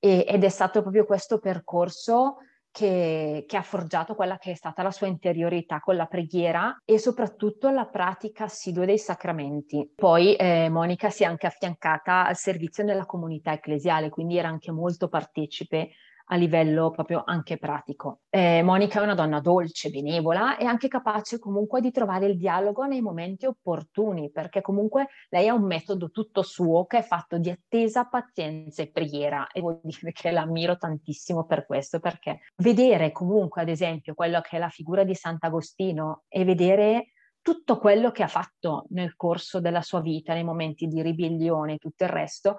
E, 0.00 0.24
ed 0.28 0.42
è 0.42 0.48
stato 0.48 0.82
proprio 0.82 1.04
questo 1.04 1.38
percorso 1.38 2.38
che, 2.72 3.44
che, 3.46 3.56
ha 3.56 3.62
forgiato 3.62 4.16
quella 4.16 4.36
che 4.36 4.50
è 4.50 4.54
stata 4.54 4.82
la 4.82 4.90
sua 4.90 5.06
interiorità 5.06 5.78
con 5.78 5.94
la 5.94 6.06
preghiera 6.06 6.82
e 6.84 6.98
soprattutto 6.98 7.70
la 7.70 7.86
pratica 7.86 8.44
assidua 8.44 8.84
dei 8.84 8.98
sacramenti. 8.98 9.88
Poi 9.94 10.34
eh, 10.34 10.68
Monica 10.68 11.08
si 11.08 11.22
è 11.22 11.26
anche 11.26 11.46
affiancata 11.46 12.26
al 12.26 12.36
servizio 12.36 12.82
nella 12.82 13.06
comunità 13.06 13.52
ecclesiale, 13.52 14.10
quindi 14.10 14.36
era 14.36 14.48
anche 14.48 14.72
molto 14.72 15.08
partecipe 15.08 15.90
a 16.26 16.36
livello 16.36 16.90
proprio 16.90 17.22
anche 17.24 17.56
pratico. 17.58 18.20
Eh, 18.30 18.62
Monica 18.62 19.00
è 19.00 19.02
una 19.02 19.14
donna 19.14 19.40
dolce, 19.40 19.90
benevola 19.90 20.56
e 20.56 20.64
anche 20.64 20.88
capace 20.88 21.38
comunque 21.38 21.80
di 21.80 21.90
trovare 21.90 22.26
il 22.26 22.36
dialogo 22.36 22.84
nei 22.84 23.00
momenti 23.00 23.46
opportuni, 23.46 24.30
perché 24.30 24.60
comunque 24.60 25.08
lei 25.28 25.48
ha 25.48 25.54
un 25.54 25.64
metodo 25.64 26.10
tutto 26.10 26.42
suo 26.42 26.86
che 26.86 26.98
è 26.98 27.02
fatto 27.02 27.38
di 27.38 27.50
attesa, 27.50 28.06
pazienza 28.06 28.82
e 28.82 28.90
preghiera 28.90 29.46
e 29.48 29.60
devo 29.60 29.80
dire 29.82 30.12
che 30.12 30.30
l'ammiro 30.30 30.76
tantissimo 30.76 31.44
per 31.44 31.66
questo, 31.66 32.00
perché 32.00 32.40
vedere 32.56 33.12
comunque 33.12 33.62
ad 33.62 33.68
esempio 33.68 34.14
quello 34.14 34.40
che 34.40 34.56
è 34.56 34.58
la 34.58 34.68
figura 34.68 35.04
di 35.04 35.14
Sant'Agostino 35.14 36.24
e 36.28 36.44
vedere 36.44 37.12
tutto 37.40 37.78
quello 37.78 38.10
che 38.10 38.24
ha 38.24 38.28
fatto 38.28 38.86
nel 38.88 39.14
corso 39.14 39.60
della 39.60 39.82
sua 39.82 40.00
vita, 40.00 40.34
nei 40.34 40.42
momenti 40.42 40.88
di 40.88 41.00
ribellione 41.00 41.74
e 41.74 41.78
tutto 41.78 42.02
il 42.02 42.10
resto, 42.10 42.56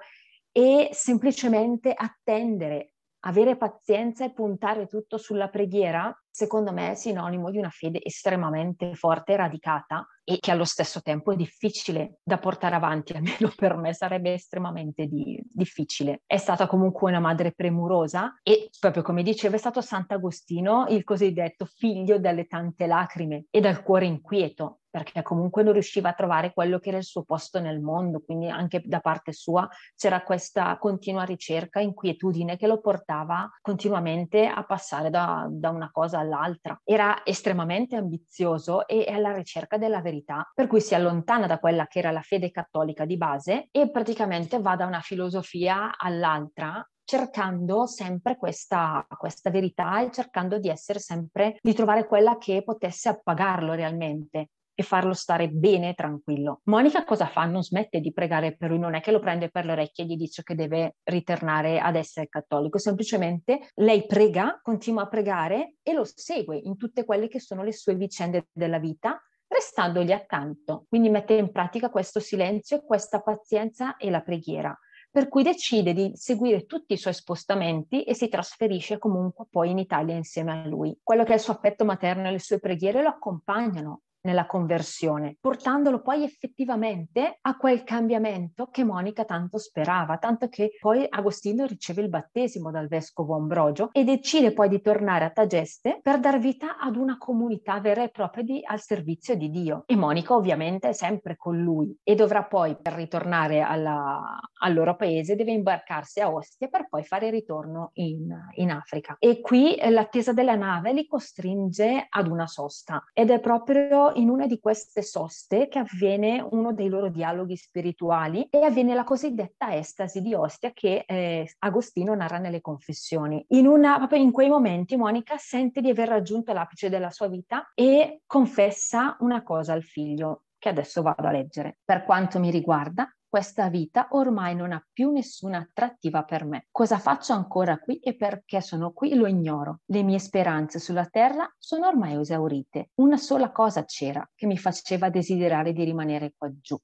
e 0.54 0.90
semplicemente 0.94 1.94
attendere 1.94 2.94
avere 3.28 3.58
pazienza 3.58 4.26
e 4.26 4.32
puntare 4.32 4.88
tutto 4.88 5.18
sulla 5.18 5.50
preghiera, 5.50 6.14
secondo 6.30 6.72
me 6.72 6.92
è 6.92 6.96
sinonimo 6.96 7.52
di 7.52 7.58
una 7.58 7.70
fede 7.70 8.00
estremamente 8.02 8.96
forte 8.96 9.34
e 9.34 9.36
radicata 9.36 10.08
e 10.24 10.40
che 10.40 10.52
allo 10.52 10.64
stesso 10.64 11.02
tempo 11.02 11.32
è 11.32 11.36
difficile 11.36 12.20
da 12.24 12.38
portare 12.38 12.76
avanti, 12.76 13.14
almeno 13.18 13.52
per 13.56 13.76
me 13.76 13.94
sarebbe 13.94 14.34
estremamente 14.34 15.08
di, 15.08 15.42
difficile. 15.44 16.22
È 16.26 16.38
stata 16.38 16.68
comunque 16.68 17.10
una 17.10 17.20
madre 17.20 17.52
premurosa 17.52 18.40
e 18.44 18.70
proprio 18.80 19.04
come 19.04 19.24
diceva 19.24 19.56
è 19.56 19.60
stato 19.60 19.82
Sant'Agostino 19.82 20.86
il 20.90 21.04
cosiddetto 21.04 21.66
figlio 21.66 22.20
delle 22.20 22.46
tante 22.46 22.88
lacrime 22.88 23.46
e 23.50 23.60
dal 23.60 23.84
cuore 23.84 24.06
inquieto, 24.06 24.80
perché 24.98 25.22
comunque 25.22 25.62
non 25.62 25.74
riusciva 25.74 26.10
a 26.10 26.14
trovare 26.14 26.54
quello 26.54 26.80
che 26.80 26.90
era 26.90 26.98
il 26.98 27.04
suo 27.04 27.24
posto 27.24 27.60
nel 27.60 27.80
mondo, 27.80 28.20
quindi 28.20 28.50
anche 28.50 28.82
da 28.84 29.00
parte 29.00 29.32
sua 29.32 29.70
c'era 29.96 30.24
questa 30.24 30.76
continua 30.80 31.24
ricerca, 31.24 31.80
inquietudine 31.80 32.58
che 32.58 32.66
lo 32.66 32.80
portava 32.80 33.48
continuamente 33.62 34.48
a 34.48 34.64
passare 34.64 35.12
da, 35.12 35.48
da 35.52 35.70
una 35.70 35.92
cosa 35.92 36.18
all'altra. 36.18 36.80
Era 36.84 37.24
estremamente 37.24 37.96
ambizioso 37.96 38.88
e 38.88 39.06
alla 39.08 39.34
ricerca 39.34 39.78
della 39.78 40.02
verità, 40.02 40.50
per 40.56 40.66
cui 40.66 40.82
si 40.82 40.96
allontana 40.96 41.46
da 41.46 41.60
quella 41.60 41.86
che 41.86 42.00
era 42.00 42.10
la 42.10 42.22
fede 42.22 42.50
cattolica 42.50 43.06
di 43.06 43.18
base 43.18 43.68
e 43.70 43.92
praticamente 43.92 44.60
va 44.60 44.76
da 44.76 44.88
una 44.88 45.02
filosofia 45.02 45.96
all'altra 45.96 46.84
cercando 47.08 47.86
sempre 47.86 48.36
questa, 48.36 49.08
questa, 49.18 49.50
verità 49.50 50.02
e 50.02 50.12
cercando 50.12 50.60
di 50.60 50.68
essere 50.68 51.00
sempre, 51.00 51.58
di 51.62 51.74
trovare 51.74 52.06
quella 52.06 52.38
che 52.38 52.64
potesse 52.64 53.08
appagarlo 53.08 53.72
realmente 53.74 54.50
e 54.80 54.84
farlo 54.84 55.14
stare 55.14 55.50
bene 55.50 55.96
tranquillo. 55.96 56.62
Monica 56.66 57.04
cosa 57.04 57.26
fa? 57.26 57.46
Non 57.46 57.64
smette 57.64 58.00
di 58.00 58.14
pregare 58.14 58.56
per 58.56 58.70
lui, 58.70 58.78
non 58.78 58.94
è 58.94 59.02
che 59.02 59.12
lo 59.12 59.20
prende 59.20 59.50
per 59.50 59.66
le 59.66 59.72
orecchie 59.72 60.04
e 60.04 60.08
gli 60.08 60.16
dice 60.16 60.44
che 60.44 60.54
deve 60.54 60.98
ritornare 61.06 61.80
ad 61.80 61.96
essere 61.96 62.28
cattolico, 62.28 62.78
semplicemente 62.78 63.72
lei 63.78 64.06
prega, 64.06 64.60
continua 64.62 65.02
a 65.02 65.08
pregare 65.08 65.78
e 65.82 65.94
lo 65.94 66.04
segue 66.06 66.58
in 66.58 66.78
tutte 66.78 67.06
quelle 67.06 67.28
che 67.28 67.40
sono 67.40 67.64
le 67.64 67.74
sue 67.74 67.96
vicende 67.96 68.50
della 68.52 68.78
vita 68.78 69.20
restandogli 69.48 70.12
accanto. 70.12 70.86
Quindi 70.88 71.10
mette 71.10 71.34
in 71.34 71.52
pratica 71.52 71.90
questo 71.90 72.20
silenzio, 72.20 72.84
questa 72.84 73.20
pazienza 73.20 73.96
e 73.98 74.12
la 74.12 74.22
preghiera 74.22 74.78
per 75.10 75.30
cui 75.30 75.42
decide 75.42 75.94
di 75.94 76.12
seguire 76.14 76.68
tutti 76.68 76.94
i 76.94 76.98
suoi 76.98 77.14
spostamenti 77.16 78.04
e 78.04 78.14
si 78.14 78.30
trasferisce 78.30 79.00
comunque 79.00 79.48
poi 79.50 79.72
in 79.72 79.80
Italia 79.80 80.16
insieme 80.16 80.52
a 80.52 80.68
lui. 80.68 80.96
Quello 81.02 81.24
che 81.24 81.32
è 81.32 81.36
il 81.36 81.40
suo 81.40 81.54
affetto 81.54 81.86
materno 81.86 82.28
e 82.28 82.32
le 82.32 82.40
sue 82.40 82.60
preghiere 82.60 83.02
lo 83.02 83.10
accompagnano 83.10 84.02
nella 84.28 84.46
conversione, 84.46 85.38
portandolo 85.40 86.02
poi 86.02 86.24
effettivamente 86.24 87.38
a 87.42 87.56
quel 87.56 87.84
cambiamento 87.84 88.68
che 88.70 88.84
Monica 88.84 89.24
tanto 89.24 89.58
sperava, 89.58 90.18
tanto 90.18 90.50
che 90.50 90.72
poi 90.82 91.06
Agostino 91.08 91.66
riceve 91.66 92.02
il 92.02 92.10
battesimo 92.10 92.70
dal 92.70 92.88
vescovo 92.88 93.36
Ambrogio 93.36 93.90
e 93.94 94.04
decide 94.04 94.52
poi 94.52 94.68
di 94.68 94.82
tornare 94.82 95.24
a 95.24 95.30
Tageste 95.30 96.00
per 96.02 96.20
dar 96.20 96.40
vita 96.40 96.78
ad 96.78 96.98
una 96.98 97.18
comunità 97.18 97.80
vera 97.80 98.04
e 98.04 98.10
propria 98.10 98.44
di, 98.44 98.62
al 98.66 98.82
servizio 98.82 99.36
di 99.36 99.50
Dio. 99.50 99.84
E 99.86 99.96
Monica 99.96 100.34
ovviamente 100.34 100.90
è 100.90 100.94
sempre 100.94 101.38
con 101.38 101.58
lui 101.58 101.96
e 102.04 102.14
dovrà 102.14 102.44
poi, 102.44 102.76
per 102.82 102.94
ritornare 102.94 103.62
alla, 103.62 104.40
al 104.60 104.74
loro 104.74 104.98
paese, 104.98 105.38
deve 105.38 105.54
imbarcarsi 105.54 106.20
a 106.20 106.30
Ostia 106.30 106.68
per 106.68 106.90
poi 106.90 107.04
fare 107.06 107.30
ritorno 107.30 107.92
in, 107.94 108.28
in 108.56 108.72
Africa. 108.72 109.16
E 109.20 109.40
qui 109.40 109.76
eh, 109.76 109.90
l'attesa 109.90 110.34
della 110.34 110.56
nave 110.56 110.92
li 110.92 111.08
costringe 111.08 112.08
ad 112.10 112.28
una 112.28 112.48
sosta 112.48 113.04
ed 113.14 113.30
è 113.30 113.40
proprio 113.40 114.12
in 114.18 114.30
una 114.30 114.46
di 114.46 114.60
queste 114.60 115.02
soste 115.02 115.68
che 115.68 115.80
avviene 115.80 116.46
uno 116.52 116.74
dei 116.74 116.90
loro 116.90 117.10
dialoghi 117.10 117.56
spirituali 117.56 118.48
e 118.50 118.64
avviene 118.64 118.94
la 118.94 119.04
cosiddetta 119.04 119.76
estasi 119.76 120.22
di 120.22 120.34
Ostia 120.34 120.72
che 120.74 121.04
eh, 121.08 121.50
Agostino 121.60 122.14
narra 122.14 122.38
nelle 122.38 122.62
confessioni. 122.62 123.44
In, 123.50 123.68
una, 123.68 123.98
proprio 123.98 124.22
in 124.22 124.32
quei 124.32 124.50
momenti 124.50 124.96
Monica 124.96 125.38
sente 125.38 125.82
di 125.82 125.90
aver 125.90 126.10
raggiunto 126.10 126.54
l'apice 126.54 126.90
della 126.90 127.12
sua 127.12 127.28
vita 127.28 127.72
e 127.74 128.22
confessa 128.26 129.18
una 129.20 129.44
cosa 129.44 129.74
al 129.74 129.84
figlio 129.84 130.44
che 130.58 130.70
adesso 130.70 131.02
vado 131.02 131.28
a 131.28 131.32
leggere. 131.32 131.78
Per 131.84 132.04
quanto 132.04 132.40
mi 132.40 132.50
riguarda, 132.50 133.08
questa 133.30 133.70
vita 133.70 134.08
ormai 134.12 134.56
non 134.56 134.72
ha 134.72 134.86
più 134.92 135.12
nessuna 135.12 135.60
attrattiva 135.60 136.24
per 136.24 136.46
me. 136.46 136.68
Cosa 136.72 136.98
faccio 136.98 137.34
ancora 137.34 137.78
qui 137.78 138.00
e 138.00 138.16
perché 138.16 138.62
sono 138.62 138.92
qui 138.92 139.14
lo 139.16 139.28
ignoro. 139.28 139.82
Le 139.86 140.04
mie 140.04 140.20
speranze 140.20 140.80
sulla 140.80 141.06
terra 141.06 141.48
sono 141.58 141.88
ormai 141.88 142.20
esaurite. 142.20 142.92
Una 142.96 143.18
sola 143.18 143.52
cosa 143.52 143.84
c'era 143.84 144.28
che 144.34 144.46
mi 144.46 144.58
faceva 144.58 145.10
desiderare 145.10 145.74
di 145.74 145.84
rimanere 145.84 146.34
qua 146.38 146.50
giù. 146.60 146.78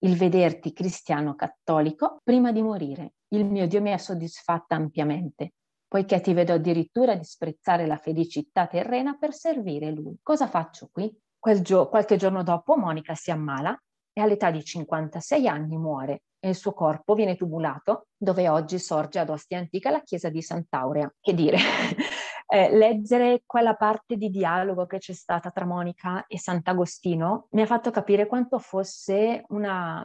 Il 0.00 0.16
vederti 0.16 0.72
cristiano 0.72 1.34
cattolico 1.34 2.20
prima 2.22 2.52
di 2.52 2.62
morire. 2.62 3.14
Il 3.28 3.44
mio 3.44 3.66
Dio 3.66 3.80
mi 3.80 3.92
ha 3.92 3.98
soddisfatta 3.98 4.74
ampiamente, 4.74 5.54
poiché 5.86 6.20
ti 6.20 6.32
vedo 6.32 6.52
addirittura 6.52 7.14
disprezzare 7.14 7.86
la 7.86 7.96
felicità 7.96 8.66
terrena 8.66 9.16
per 9.16 9.32
servire 9.32 9.90
Lui. 9.90 10.18
Cosa 10.22 10.48
faccio 10.48 10.88
qui? 10.92 11.16
Gio- 11.62 11.88
qualche 11.88 12.16
giorno 12.16 12.42
dopo 12.42 12.76
Monica 12.76 13.14
si 13.14 13.30
ammala 13.30 13.76
e 14.18 14.22
all'età 14.22 14.50
di 14.50 14.64
56 14.64 15.46
anni 15.46 15.76
muore 15.76 16.22
e 16.40 16.48
il 16.48 16.54
suo 16.54 16.72
corpo 16.72 17.12
viene 17.12 17.36
tubulato 17.36 18.06
dove 18.16 18.48
oggi 18.48 18.78
sorge 18.78 19.18
ad 19.18 19.28
Ostia 19.28 19.58
Antica 19.58 19.90
la 19.90 20.00
chiesa 20.00 20.30
di 20.30 20.40
Sant'Aurea. 20.40 21.12
Che 21.20 21.34
dire, 21.34 21.58
eh, 22.48 22.74
leggere 22.74 23.42
quella 23.44 23.74
parte 23.74 24.16
di 24.16 24.30
dialogo 24.30 24.86
che 24.86 24.96
c'è 24.96 25.12
stata 25.12 25.50
tra 25.50 25.66
Monica 25.66 26.24
e 26.26 26.38
Sant'Agostino 26.38 27.48
mi 27.50 27.60
ha 27.60 27.66
fatto 27.66 27.90
capire 27.90 28.26
quanto 28.26 28.58
fosse 28.58 29.44
una, 29.48 30.02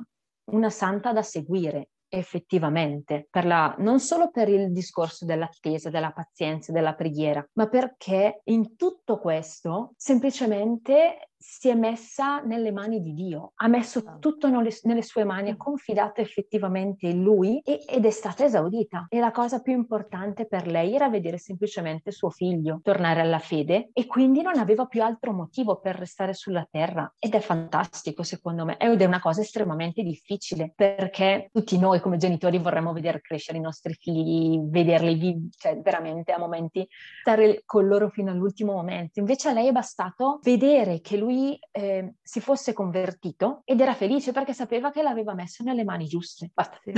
una 0.51 0.69
santa 0.69 1.13
da 1.13 1.21
seguire 1.21 1.91
effettivamente, 2.13 3.29
la, 3.43 3.73
non 3.77 4.01
solo 4.01 4.29
per 4.29 4.49
il 4.49 4.73
discorso 4.73 5.23
dell'attesa, 5.23 5.89
della 5.89 6.11
pazienza, 6.11 6.73
della 6.73 6.93
preghiera, 6.95 7.47
ma 7.53 7.69
perché 7.69 8.41
in 8.45 8.75
tutto 8.75 9.17
questo 9.17 9.93
semplicemente 9.95 11.30
si 11.41 11.69
è 11.69 11.73
messa 11.73 12.39
nelle 12.41 12.71
mani 12.71 13.01
di 13.01 13.13
Dio, 13.13 13.53
ha 13.55 13.67
messo 13.67 14.03
Ah. 14.05 14.17
tutto 14.19 14.47
nelle, 14.47 15.01
sue 15.01 15.23
mani, 15.23 15.49
ha 15.49 15.57
confidato 15.57 16.21
effettivamente 16.21 17.07
in 17.07 17.23
lui 17.23 17.59
e- 17.65 17.83
ed 17.87 18.05
è 18.05 18.11
stata 18.11 18.45
esaudita. 18.45 19.07
E 19.09 19.19
la 19.19 19.31
cosa 19.31 19.59
più 19.59 19.73
importante 19.73 20.45
per 20.45 20.67
lei 20.67 20.93
era 20.93 21.09
vedere 21.09 21.37
semplicemente 21.37 22.11
suo 22.11 22.29
figlio 22.29 22.79
tornare 22.83 23.21
alla 23.21 23.39
fede 23.39 23.89
e 23.93 24.05
quindi 24.05 24.41
non 24.41 24.57
aveva 24.57 24.85
più 24.85 25.01
altro 25.01 25.33
motivo 25.33 25.79
per 25.79 25.95
restare 25.95 26.33
sulla 26.33 26.67
terra. 26.69 27.11
Ed 27.17 27.33
è 27.33 27.39
fantastico 27.39 28.21
secondo 28.23 28.63
me, 28.65 28.77
ed 28.77 29.01
è 29.01 29.05
una 29.05 29.19
cosa 29.19 29.41
estremamente 29.41 30.03
difficile 30.03 30.71
perché 30.75 31.49
tutti 31.51 31.77
noi 31.79 31.99
come 31.99 32.17
genitori 32.17 32.59
vorremmo 32.59 32.93
vedere 32.93 33.21
crescere 33.21 33.57
i 33.57 33.61
nostri 33.61 33.93
figli, 33.93 34.59
vederli 34.61 35.15
vivi, 35.15 35.49
cioè 35.57 35.79
veramente 35.79 36.31
a 36.31 36.37
momenti 36.37 36.87
stare 37.21 37.63
con 37.65 37.87
loro 37.87 38.09
fino 38.09 38.29
all'ultimo 38.31 38.73
momento. 38.73 39.19
Invece 39.19 39.49
a 39.49 39.53
lei 39.53 39.67
è 39.67 39.71
bastato 39.71 40.39
vedere 40.43 41.01
che 41.01 41.17
lui 41.17 41.30
eh, 41.71 42.15
si 42.21 42.39
fosse 42.39 42.73
convertito 42.73 43.61
ed 43.65 43.79
era 43.79 43.93
felice 43.93 44.31
perché 44.31 44.53
sapeva 44.53 44.91
che 44.91 45.01
l'aveva 45.01 45.33
messo 45.33 45.63
nelle 45.63 45.83
mani 45.83 46.05
giuste. 46.05 46.51
Basta. 46.53 46.79
Sì. 46.83 46.91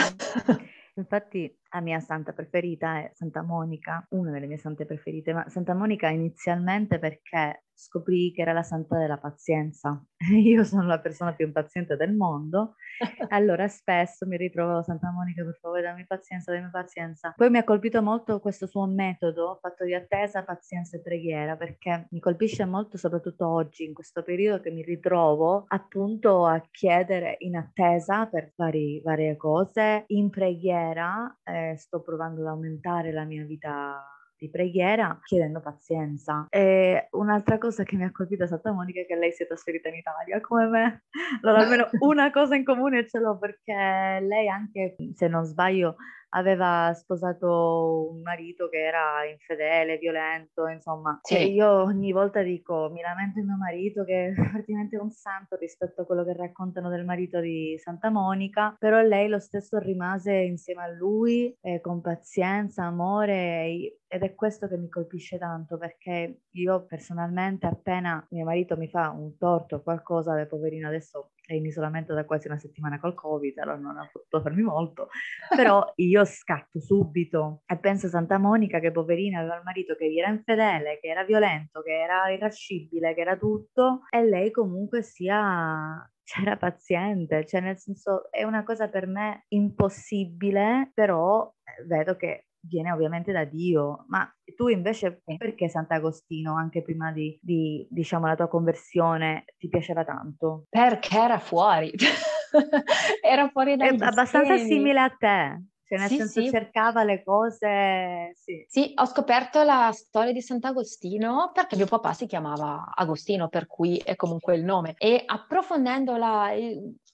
Infatti 0.96 1.58
la 1.72 1.82
mia 1.82 2.00
santa 2.00 2.34
preferita 2.34 3.00
è 3.00 3.12
Santa 3.14 3.42
Monica, 3.42 4.06
una 4.10 4.30
delle 4.30 4.46
mie 4.46 4.58
sante 4.58 4.86
preferite, 4.86 5.34
ma 5.34 5.50
Santa 5.50 5.74
Monica 5.74 6.10
inizialmente 6.10 7.00
perché 7.00 7.64
scoprì 7.74 8.32
che 8.32 8.42
era 8.42 8.54
la 8.54 8.64
santa 8.64 8.98
della 8.98 9.18
pazienza. 9.18 10.02
Io 10.32 10.64
sono 10.64 10.86
la 10.86 11.00
persona 11.00 11.34
più 11.34 11.46
impaziente 11.46 11.96
del 11.96 12.14
mondo, 12.14 12.76
allora 13.30 13.68
spesso 13.68 14.26
mi 14.26 14.38
ritrovo 14.38 14.82
Santa 14.84 15.12
Monica, 15.12 15.44
per 15.44 15.58
favore 15.60 15.82
dammi 15.82 16.06
pazienza, 16.06 16.52
dammi 16.52 16.70
pazienza. 16.70 17.34
Poi 17.36 17.50
mi 17.50 17.58
ha 17.58 17.64
colpito 17.64 18.02
molto 18.02 18.40
questo 18.40 18.68
suo 18.68 18.86
metodo 18.86 19.58
fatto 19.62 19.84
di 19.84 19.94
attesa, 19.94 20.44
pazienza 20.44 20.98
e 20.98 21.02
preghiera, 21.02 21.56
perché 21.56 22.08
mi 22.12 22.20
colpisce 22.20 22.66
molto 22.66 22.98
soprattutto 22.98 23.48
oggi, 23.48 23.86
in 23.86 23.94
questo 23.94 24.24
periodo 24.24 24.62
che 24.62 24.72
mi 24.72 24.84
ritrovo 24.84 25.66
appunto 25.68 26.46
a 26.46 26.62
chiedere 26.72 27.36
in 27.40 27.56
attesa 27.56 28.26
per 28.28 28.54
vari, 28.56 29.02
varie 29.04 29.36
cose, 29.36 30.06
in 30.08 30.30
preghiera, 30.30 31.40
eh, 31.44 31.76
sto 31.78 32.02
provando 32.02 32.42
ad 32.42 32.48
aumentare 32.48 33.12
la 33.12 33.24
mia 33.24 33.44
vita 33.46 34.02
di 34.44 34.50
preghiera 34.50 35.18
chiedendo 35.24 35.62
pazienza. 35.62 36.48
E 36.50 37.08
un'altra 37.12 37.58
cosa 37.58 37.84
che 37.84 37.96
mi 37.96 38.04
ha 38.04 38.12
colpito 38.12 38.44
a 38.44 38.48
Santa 38.48 38.74
Monica 38.74 39.00
è 39.00 39.06
che 39.06 39.16
lei 39.16 39.32
si 39.32 39.44
è 39.44 39.48
trasferita 39.48 39.88
in 39.88 39.96
Italia 39.96 40.42
come 40.42 40.68
me. 40.68 41.04
Allora 41.42 41.62
almeno 41.62 41.90
una 42.02 42.30
cosa 42.32 42.56
in 42.56 42.66
comune 42.66 43.08
ce 43.08 43.20
l'ho 43.20 43.38
perché 43.38 43.74
lei 44.22 44.50
anche, 44.50 44.96
se 45.14 45.28
non 45.28 45.46
sbaglio, 45.46 45.96
aveva 46.36 46.94
sposato 46.94 48.10
un 48.12 48.22
marito 48.22 48.70
che 48.70 48.84
era 48.84 49.26
infedele, 49.30 49.98
violento, 49.98 50.68
insomma. 50.68 51.20
Sì. 51.22 51.36
E 51.36 51.46
io 51.46 51.70
ogni 51.84 52.12
volta 52.12 52.42
dico, 52.42 52.90
mi 52.92 53.02
lamento 53.02 53.40
il 53.40 53.46
mio 53.46 53.58
marito 53.58 54.04
che 54.04 54.28
è 54.28 54.34
praticamente 54.52 54.98
un 54.98 55.12
santo 55.12 55.56
rispetto 55.56 56.02
a 56.02 56.06
quello 56.06 56.24
che 56.24 56.34
raccontano 56.34 56.90
del 56.90 57.06
marito 57.06 57.40
di 57.40 57.76
Santa 57.78 58.10
Monica, 58.10 58.76
però 58.78 59.02
lei 59.02 59.28
lo 59.28 59.40
stesso 59.40 59.78
rimase 59.78 60.34
insieme 60.34 60.84
a 60.84 60.88
lui 60.88 61.56
eh, 61.62 61.82
con 61.82 62.02
pazienza, 62.02 62.84
amore 62.84 63.98
ed 64.14 64.22
è 64.22 64.36
questo 64.36 64.68
che 64.68 64.78
mi 64.78 64.90
colpisce 64.90 65.40
tanto 65.40 65.78
perché 65.80 66.42
io 66.52 66.86
personalmente 66.86 67.66
appena 67.66 68.24
mio 68.30 68.46
marito 68.46 68.78
mi 68.78 68.88
fa 68.88 69.10
un 69.10 69.38
torto 69.38 69.78
o 69.78 69.82
qualcosa, 69.82 70.36
beh, 70.36 70.46
poverino 70.46 70.88
adesso 70.88 71.32
è 71.46 71.54
in 71.54 71.66
isolamento 71.66 72.14
da 72.14 72.26
quasi 72.26 72.48
una 72.48 72.58
settimana 72.58 73.00
col 73.00 73.14
Covid, 73.14 73.58
allora 73.60 73.78
non 73.78 73.98
ha 73.98 74.10
potuto 74.12 74.42
farmi 74.42 74.62
molto, 74.62 75.10
però 75.56 75.92
io 75.96 76.26
scatto 76.26 76.80
subito. 76.80 77.62
E 77.66 77.78
penso 77.78 78.08
a 78.08 78.10
Santa 78.10 78.38
Monica 78.38 78.80
che 78.80 78.92
poverina 78.92 79.40
aveva 79.40 79.58
il 79.58 79.64
marito 79.64 79.96
che 79.96 80.10
gli 80.10 80.20
era 80.20 80.30
infedele, 80.30 81.00
che 81.00 81.08
era 81.08 81.24
violento, 81.24 81.82
che 81.82 81.92
era 82.02 82.30
irascibile, 82.30 83.14
che 83.14 83.22
era 83.22 83.38
tutto 83.38 84.02
e 84.10 84.24
lei 84.24 84.52
comunque 84.52 85.02
sia 85.02 86.10
c'era 86.24 86.58
paziente, 86.58 87.46
cioè 87.46 87.62
nel 87.62 87.78
senso 87.78 88.32
è 88.32 88.44
una 88.44 88.64
cosa 88.64 88.88
per 88.88 89.08
me 89.08 89.46
impossibile, 89.50 90.92
però 90.94 91.54
eh, 91.64 91.86
vedo 91.86 92.16
che 92.16 92.46
viene 92.66 92.92
ovviamente 92.92 93.32
da 93.32 93.44
Dio, 93.46 94.06
ma 94.08 94.30
tu 94.56 94.68
invece 94.68 95.24
perché 95.36 95.70
Sant'Agostino 95.70 96.56
anche 96.56 96.82
prima 96.82 97.12
di, 97.12 97.38
di, 97.42 97.86
diciamo 97.90 98.28
la 98.28 98.36
tua 98.36 98.48
conversione 98.48 99.46
ti 99.58 99.68
piaceva 99.70 100.04
tanto? 100.04 100.66
Perché 100.70 101.18
era 101.18 101.40
fuori. 101.40 101.92
era 103.24 103.50
fuori 103.50 103.76
È 103.78 103.88
dagli 103.88 104.04
abbastanza 104.04 104.58
schemi. 104.58 104.68
simile 104.68 105.00
a 105.00 105.10
te, 105.10 105.64
cioè 105.84 105.98
nel 106.00 106.10
Sì, 106.10 106.16
senso 106.16 106.42
sì. 106.42 106.50
cercava 106.50 107.04
le 107.04 107.24
cose, 107.24 108.32
sì. 108.34 108.68
Sì, 108.68 108.92
ho 108.96 109.06
scoperto 109.06 109.62
la 109.64 109.92
storia 109.94 110.32
di 110.32 110.42
Sant'Agostino 110.42 111.52
perché 111.54 111.76
mio 111.76 111.86
papà 111.86 112.14
si 112.14 112.26
chiamava 112.26 112.92
Agostino, 112.96 113.50
per 113.50 113.68
cui 113.68 113.98
è 113.98 114.16
comunque 114.16 114.56
il 114.56 114.64
nome. 114.64 114.96
E 114.98 115.22
approfondendo 115.26 116.18
la, 116.18 116.52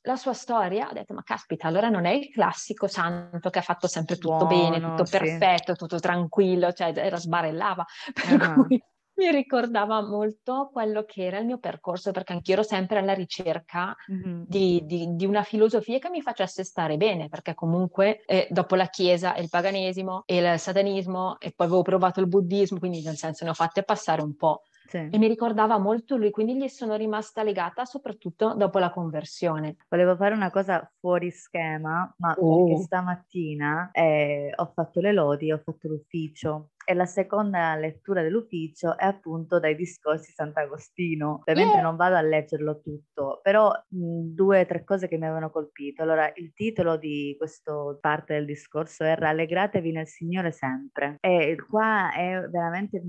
la 0.02 0.16
sua 0.16 0.34
storia, 0.34 0.90
ho 0.90 0.94
detto, 0.94 1.14
ma 1.14 1.24
caspita, 1.24 1.68
allora 1.68 1.90
non 1.90 2.06
è 2.06 2.12
il 2.12 2.30
classico 2.30 2.88
santo 2.88 3.50
che 3.50 3.60
ha 3.60 3.62
fatto 3.62 3.88
sempre 3.88 4.18
tutto 4.18 4.46
bene, 4.46 4.80
Buono, 4.80 4.82
tutto 4.82 5.06
sì. 5.06 5.18
perfetto, 5.18 5.76
tutto 5.76 6.00
tranquillo, 6.00 6.72
cioè 6.74 6.94
era 6.96 7.18
sbarellava. 7.18 7.86
Per 8.16 8.42
Ah. 8.42 8.56
cui 8.68 8.82
mi 9.16 9.32
ricordava 9.32 10.02
molto 10.02 10.70
quello 10.72 11.04
che 11.04 11.26
era 11.26 11.40
il 11.40 11.46
mio 11.46 11.60
percorso, 11.60 12.12
perché 12.12 12.34
anch'io 12.34 12.54
ero 12.54 12.64
sempre 12.64 13.00
alla 13.00 13.14
ricerca 13.14 13.96
Mhm. 14.08 14.46
di, 14.46 14.82
di- 14.86 15.16
di 15.16 15.26
una 15.26 15.44
filosofia 15.44 16.00
che 16.00 16.10
mi 16.10 16.22
facesse 16.22 16.64
stare 16.64 16.98
bene, 16.98 17.28
perché 17.30 17.54
comunque 17.54 18.24
eh, 18.26 18.48
dopo 18.50 18.76
la 18.76 18.88
Chiesa 18.88 19.34
e 19.36 19.42
il 19.44 19.50
paganesimo 19.50 20.24
e 20.26 20.38
il 20.54 20.60
satanismo 20.60 21.40
e 21.40 21.52
poi 21.56 21.68
avevo 21.68 21.82
provato 21.84 22.20
il 22.20 22.28
buddismo, 22.28 22.80
quindi 22.80 23.02
nel 23.04 23.18
senso 23.18 23.44
ne 23.44 23.52
ho 23.52 23.54
fatte 23.54 23.84
passare 23.84 24.22
un 24.24 24.36
po'. 24.36 24.64
Sì. 24.90 25.14
E 25.14 25.18
mi 25.18 25.28
ricordava 25.28 25.78
molto 25.80 26.18
lui, 26.18 26.32
quindi 26.32 26.56
gli 26.56 26.68
sono 26.68 26.96
rimasta 26.96 27.42
legata 27.44 27.86
soprattutto 27.86 28.54
dopo 28.56 28.80
la 28.80 28.92
conversione. 28.92 29.76
Volevo 29.92 30.16
fare 30.16 30.36
una 30.36 30.52
cosa 30.52 30.88
fuori 31.00 31.32
schema, 31.32 32.14
ma 32.20 32.36
Oh. 32.38 32.46
perché 32.46 32.76
stamattina 32.78 33.90
eh, 33.92 34.52
ho 34.56 34.72
fatto 34.72 35.00
le 35.02 35.12
lodi, 35.12 35.52
ho 35.52 35.58
fatto 35.58 35.88
l'ufficio 35.88 36.74
e 36.90 36.94
la 36.96 37.06
seconda 37.06 37.76
lettura 37.76 38.24
dell'ufficio 38.24 38.98
è 38.98 39.06
appunto 39.06 39.60
dai 39.60 39.76
discorsi 39.76 40.32
Sant'Agostino. 40.32 41.40
Ovviamente 41.42 41.80
Yeah. 41.80 41.82
non 41.82 41.96
vado 41.96 42.16
a 42.16 42.22
leggerlo 42.22 42.80
tutto, 42.82 43.40
però 43.44 43.70
mh, 43.90 44.34
due 44.34 44.62
o 44.62 44.66
tre 44.66 44.84
cose 44.84 45.08
che 45.08 45.18
mi 45.18 45.26
avevano 45.26 45.52
colpito. 45.52 46.02
Allora, 46.02 46.32
il 46.36 46.52
titolo 46.54 46.98
di 46.98 47.36
questa 47.38 47.74
parte 48.00 48.34
del 48.34 48.46
discorso 48.46 49.04
è 49.04 49.16
Rallegratevi 49.16 49.92
nel 49.92 50.08
Signore 50.08 50.52
sempre. 50.52 51.18
E 51.20 51.56
qua 51.70 52.12
è 52.12 52.40
veramente 52.50 53.02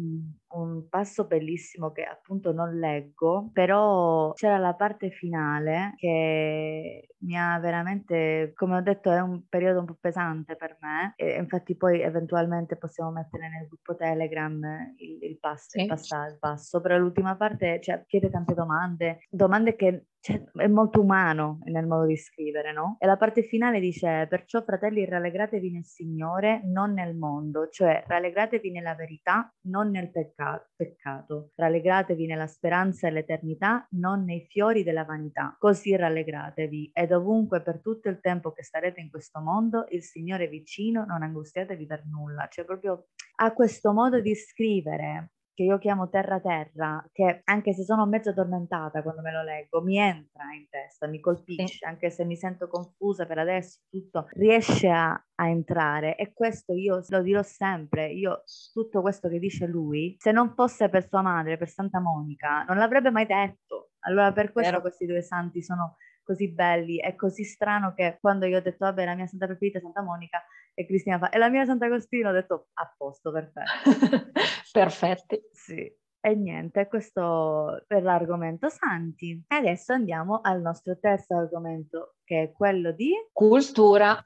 un 0.53 0.89
passo 0.89 1.27
bellissimo 1.27 1.93
che 1.93 2.03
appunto 2.05 2.53
non 2.53 2.77
leggo, 2.79 3.51
però 3.53 4.33
c'era 4.33 4.59
la 4.59 4.75
parte 4.75 5.11
finale 5.11 5.93
che 5.97 7.09
mi 7.19 7.37
ha 7.39 7.59
veramente, 7.61 8.53
come 8.55 8.77
ho 8.79 8.81
detto, 8.83 9.11
è 9.13 9.21
un 9.21 9.47
periodo 9.49 9.81
un 9.81 9.87
po' 9.87 9.97
pesante 10.01 10.57
per 10.57 10.77
me 10.81 11.13
e 11.17 11.37
infatti 11.39 11.77
poi 11.77 12.01
eventualmente 12.01 12.77
possiamo 12.77 13.11
mettere 13.13 13.49
nel 13.49 13.69
gruppo 13.71 13.95
Telegram 13.95 14.61
il, 14.97 15.23
il 15.23 15.39
passo, 15.39 15.79
il 15.79 15.83
Sì. 15.83 15.87
passa- 15.89 16.27
il 16.27 16.39
passo, 16.39 16.81
però 16.81 16.99
l'ultima 16.99 17.37
parte 17.37 17.81
cioè, 17.81 18.05
chiede 18.07 18.29
tante 18.31 18.55
domande, 18.55 19.21
domande 19.31 19.77
che 19.77 20.07
cioè, 20.21 20.43
è 20.53 20.67
molto 20.67 21.01
umano 21.01 21.61
nel 21.65 21.87
modo 21.87 22.05
di 22.05 22.17
scrivere, 22.17 22.73
no? 22.73 22.97
E 22.99 23.07
la 23.07 23.17
parte 23.17 23.43
finale 23.43 23.81
dice, 23.81 24.27
perciò 24.29 24.63
fratelli 24.63 25.05
rallegratevi 25.07 25.71
nel 25.71 25.85
Signore, 25.87 26.61
non 26.65 26.93
nel 26.93 27.17
mondo, 27.17 27.69
cioè 27.69 28.05
rallegratevi 28.07 28.71
nella 28.71 28.95
verità, 28.95 29.51
non 29.69 29.91
nel 29.91 30.11
pecca- 30.11 30.63
peccato, 30.77 31.53
rallegratevi 31.55 32.27
nella 32.27 32.47
speranza 32.47 33.09
e 33.09 33.13
l'eternità, 33.13 33.87
non 33.93 34.25
nei 34.25 34.47
fiori 34.47 34.83
della 34.83 35.05
vanità, 35.05 35.57
così 35.59 35.97
rallegratevi. 35.97 36.91
Ed 36.93 37.13
ovunque 37.13 37.63
per 37.63 37.81
tutto 37.81 38.11
il 38.11 38.21
tempo 38.21 38.53
che 38.53 38.63
starete 38.63 39.01
in 39.01 39.09
questo 39.09 39.41
mondo, 39.41 39.87
il 39.89 40.03
Signore 40.03 40.45
è 40.45 40.49
vicino, 40.49 41.07
non 41.07 41.23
angustiatevi 41.23 41.87
per 41.87 42.05
nulla, 42.07 42.47
cioè 42.51 42.67
proprio 42.67 43.07
ha 43.37 43.53
questo 43.55 43.93
modo 43.93 44.21
di 44.21 44.35
scrivere 44.35 45.31
che 45.61 45.67
io 45.67 45.77
chiamo 45.77 46.09
terra 46.09 46.41
terra, 46.41 47.05
che 47.13 47.43
anche 47.45 47.75
se 47.75 47.85
sono 47.85 48.07
mezzo 48.07 48.31
addormentata 48.31 49.03
quando 49.03 49.21
me 49.21 49.31
lo 49.31 49.43
leggo, 49.43 49.83
mi 49.83 49.99
entra 49.99 50.45
in 50.55 50.67
testa, 50.71 51.07
mi 51.07 51.21
colpisce, 51.21 51.85
anche 51.85 52.09
se 52.09 52.25
mi 52.25 52.35
sento 52.35 52.67
confusa 52.67 53.27
per 53.27 53.37
adesso, 53.37 53.81
tutto 53.91 54.27
riesce 54.31 54.89
a, 54.89 55.11
a 55.13 55.49
entrare 55.49 56.17
e 56.17 56.33
questo 56.33 56.73
io 56.73 57.03
lo 57.07 57.21
dirò 57.21 57.43
sempre, 57.43 58.11
io 58.11 58.43
tutto 58.73 59.03
questo 59.03 59.29
che 59.29 59.39
dice 59.39 59.67
lui, 59.67 60.17
se 60.19 60.33
non 60.33 60.55
fosse 60.55 60.89
per 60.89 61.07
sua 61.07 61.21
madre, 61.21 61.59
per 61.59 61.69
Santa 61.69 62.01
Monica, 62.01 62.65
non 62.65 62.79
l'avrebbe 62.79 63.11
mai 63.11 63.27
detto. 63.27 63.91
Allora 64.05 64.33
per 64.33 64.53
questo 64.53 64.71
Vero. 64.71 64.83
questi 64.83 65.05
due 65.05 65.21
santi 65.21 65.63
sono 65.63 65.97
così 66.31 66.49
belli, 66.49 66.99
è 66.99 67.17
così 67.17 67.43
strano 67.43 67.93
che 67.93 68.19
quando 68.21 68.47
io 68.47 68.59
ho 68.59 68.61
detto 68.61 68.85
vabbè 68.85 69.05
la 69.05 69.17
mia 69.17 69.27
santa 69.27 69.47
preferita 69.47 69.79
è 69.79 69.81
Santa 69.81 70.01
Monica 70.01 70.41
e 70.75 70.87
Cristina 70.87 71.19
fa 71.19 71.29
e 71.29 71.39
la 71.39 71.49
mia 71.49 71.65
Sant'Agostino 71.65 72.29
ho 72.29 72.33
detto 72.33 72.69
a 72.75 72.95
posto, 72.97 73.33
perfetto. 73.33 74.31
Perfetti. 74.71 75.41
Sì, 75.51 75.93
e 76.21 76.35
niente, 76.37 76.87
questo 76.87 77.83
per 77.89 78.05
l'argomento 78.05 78.69
Santi. 78.69 79.43
E 79.49 79.55
adesso 79.57 79.93
andiamo 79.93 80.39
al 80.41 80.61
nostro 80.61 80.97
terzo 81.01 81.35
argomento, 81.35 82.15
che 82.23 82.43
è 82.43 82.53
quello 82.53 82.93
di... 82.93 83.11
Cultura. 83.33 84.23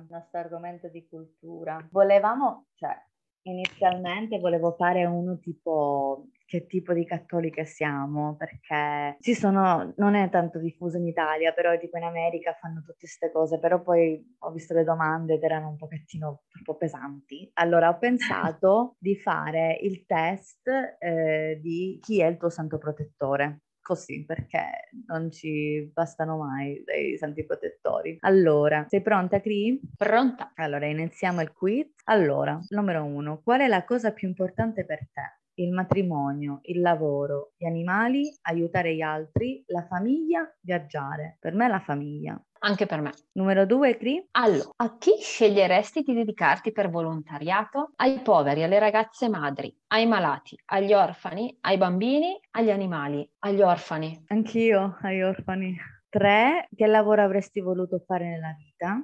Il 0.00 0.06
nostro 0.10 0.38
argomento 0.38 0.88
di 0.88 1.06
cultura. 1.08 1.86
Volevamo, 1.90 2.66
cioè, 2.74 2.96
inizialmente 3.42 4.38
volevo 4.38 4.72
fare 4.72 5.04
uno 5.04 5.38
tipo 5.38 6.26
che 6.50 6.66
tipo 6.66 6.92
di 6.92 7.04
cattoliche 7.06 7.64
siamo, 7.64 8.34
perché 8.36 9.16
ci 9.20 9.34
sono, 9.34 9.94
non 9.98 10.16
è 10.16 10.28
tanto 10.30 10.58
diffuso 10.58 10.96
in 10.96 11.06
Italia, 11.06 11.52
però 11.52 11.78
tipo 11.78 11.96
in 11.96 12.02
America 12.02 12.56
fanno 12.60 12.80
tutte 12.80 12.96
queste 12.98 13.30
cose, 13.30 13.60
però 13.60 13.80
poi 13.80 14.20
ho 14.40 14.50
visto 14.50 14.74
le 14.74 14.82
domande 14.82 15.34
ed 15.34 15.44
erano 15.44 15.68
un 15.68 15.76
pochettino 15.76 16.42
troppo 16.48 16.76
pesanti. 16.76 17.48
Allora 17.54 17.88
ho 17.88 17.98
pensato 17.98 18.96
di 18.98 19.16
fare 19.16 19.78
il 19.80 20.04
test 20.06 20.68
eh, 20.98 21.60
di 21.62 22.00
chi 22.02 22.20
è 22.20 22.26
il 22.26 22.36
tuo 22.36 22.50
santo 22.50 22.78
protettore 22.78 23.60
così 23.80 24.24
perché 24.24 24.90
non 25.06 25.30
ci 25.30 25.90
bastano 25.92 26.36
mai 26.36 26.82
dei 26.84 27.16
santi 27.16 27.44
protettori. 27.44 28.16
Allora, 28.20 28.86
sei 28.88 29.02
pronta, 29.02 29.40
Cri? 29.40 29.80
Pronta. 29.96 30.52
Allora, 30.56 30.86
iniziamo 30.86 31.40
il 31.40 31.52
quiz. 31.52 31.88
Allora, 32.04 32.58
numero 32.68 33.04
uno, 33.04 33.40
qual 33.42 33.60
è 33.60 33.66
la 33.66 33.84
cosa 33.84 34.12
più 34.12 34.28
importante 34.28 34.84
per 34.84 34.98
te? 35.12 35.38
Il 35.62 35.72
matrimonio, 35.72 36.60
il 36.62 36.80
lavoro, 36.80 37.52
gli 37.56 37.66
animali, 37.66 38.32
aiutare 38.42 38.94
gli 38.94 39.02
altri, 39.02 39.62
la 39.66 39.86
famiglia, 39.86 40.46
viaggiare. 40.60 41.36
Per 41.38 41.54
me 41.54 41.68
la 41.68 41.80
famiglia. 41.80 42.42
Anche 42.62 42.86
per 42.86 43.00
me. 43.00 43.12
Numero 43.32 43.64
due, 43.64 43.96
Cri? 43.96 44.26
Allora, 44.32 44.70
a 44.76 44.98
chi 44.98 45.12
sceglieresti 45.18 46.02
di 46.02 46.14
dedicarti 46.14 46.72
per 46.72 46.90
volontariato? 46.90 47.92
Ai 47.96 48.20
poveri, 48.20 48.62
alle 48.62 48.78
ragazze 48.78 49.28
madri, 49.28 49.74
ai 49.88 50.06
malati, 50.06 50.58
agli 50.66 50.92
orfani, 50.92 51.56
ai 51.62 51.78
bambini, 51.78 52.38
agli 52.50 52.70
animali, 52.70 53.28
agli 53.40 53.62
orfani. 53.62 54.24
Anch'io, 54.28 54.98
agli 55.00 55.22
orfani. 55.22 55.74
Tre, 56.08 56.68
che 56.74 56.86
lavoro 56.86 57.22
avresti 57.22 57.60
voluto 57.60 58.02
fare 58.06 58.28
nella 58.28 58.54
vita? 58.58 59.02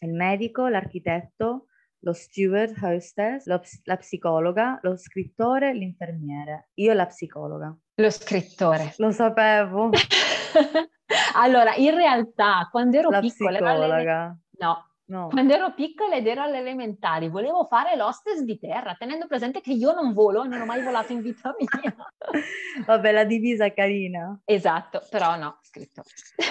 Il 0.00 0.14
medico, 0.14 0.66
l'architetto, 0.66 1.66
lo 2.00 2.12
steward, 2.12 2.74
hostess, 2.80 3.46
lo, 3.46 3.60
la 3.84 3.96
psicologa, 3.96 4.78
lo 4.82 4.96
scrittore, 4.96 5.72
l'infermiere. 5.74 6.68
Io 6.74 6.92
la 6.92 7.06
psicologa. 7.06 7.76
Lo 7.94 8.10
scrittore. 8.10 8.94
Lo 8.98 9.10
sapevo. 9.10 9.90
allora, 11.34 11.74
in 11.74 11.94
realtà, 11.94 12.68
quando 12.70 12.98
ero 12.98 13.10
la 13.10 13.20
piccola... 13.20 13.58
Psicologa. 13.58 14.38
No, 14.58 14.88
No. 15.08 15.28
Quando 15.28 15.54
ero 15.54 15.72
piccola 15.72 16.16
ed 16.16 16.26
ero 16.26 16.42
alle 16.42 16.58
elementari, 16.58 17.30
volevo 17.30 17.64
fare 17.64 17.96
l'hostess 17.96 18.40
di 18.40 18.58
terra, 18.58 18.94
tenendo 18.94 19.26
presente 19.26 19.62
che 19.62 19.72
io 19.72 19.94
non 19.94 20.12
volo, 20.12 20.44
non 20.44 20.60
ho 20.60 20.66
mai 20.66 20.82
volato 20.82 21.12
in 21.12 21.22
vita 21.22 21.54
mia. 21.58 21.96
Vabbè, 22.84 23.12
la 23.12 23.24
divisa 23.24 23.72
carina. 23.72 24.38
Esatto, 24.44 25.02
però 25.08 25.36
no, 25.36 25.60
scritto. 25.62 26.02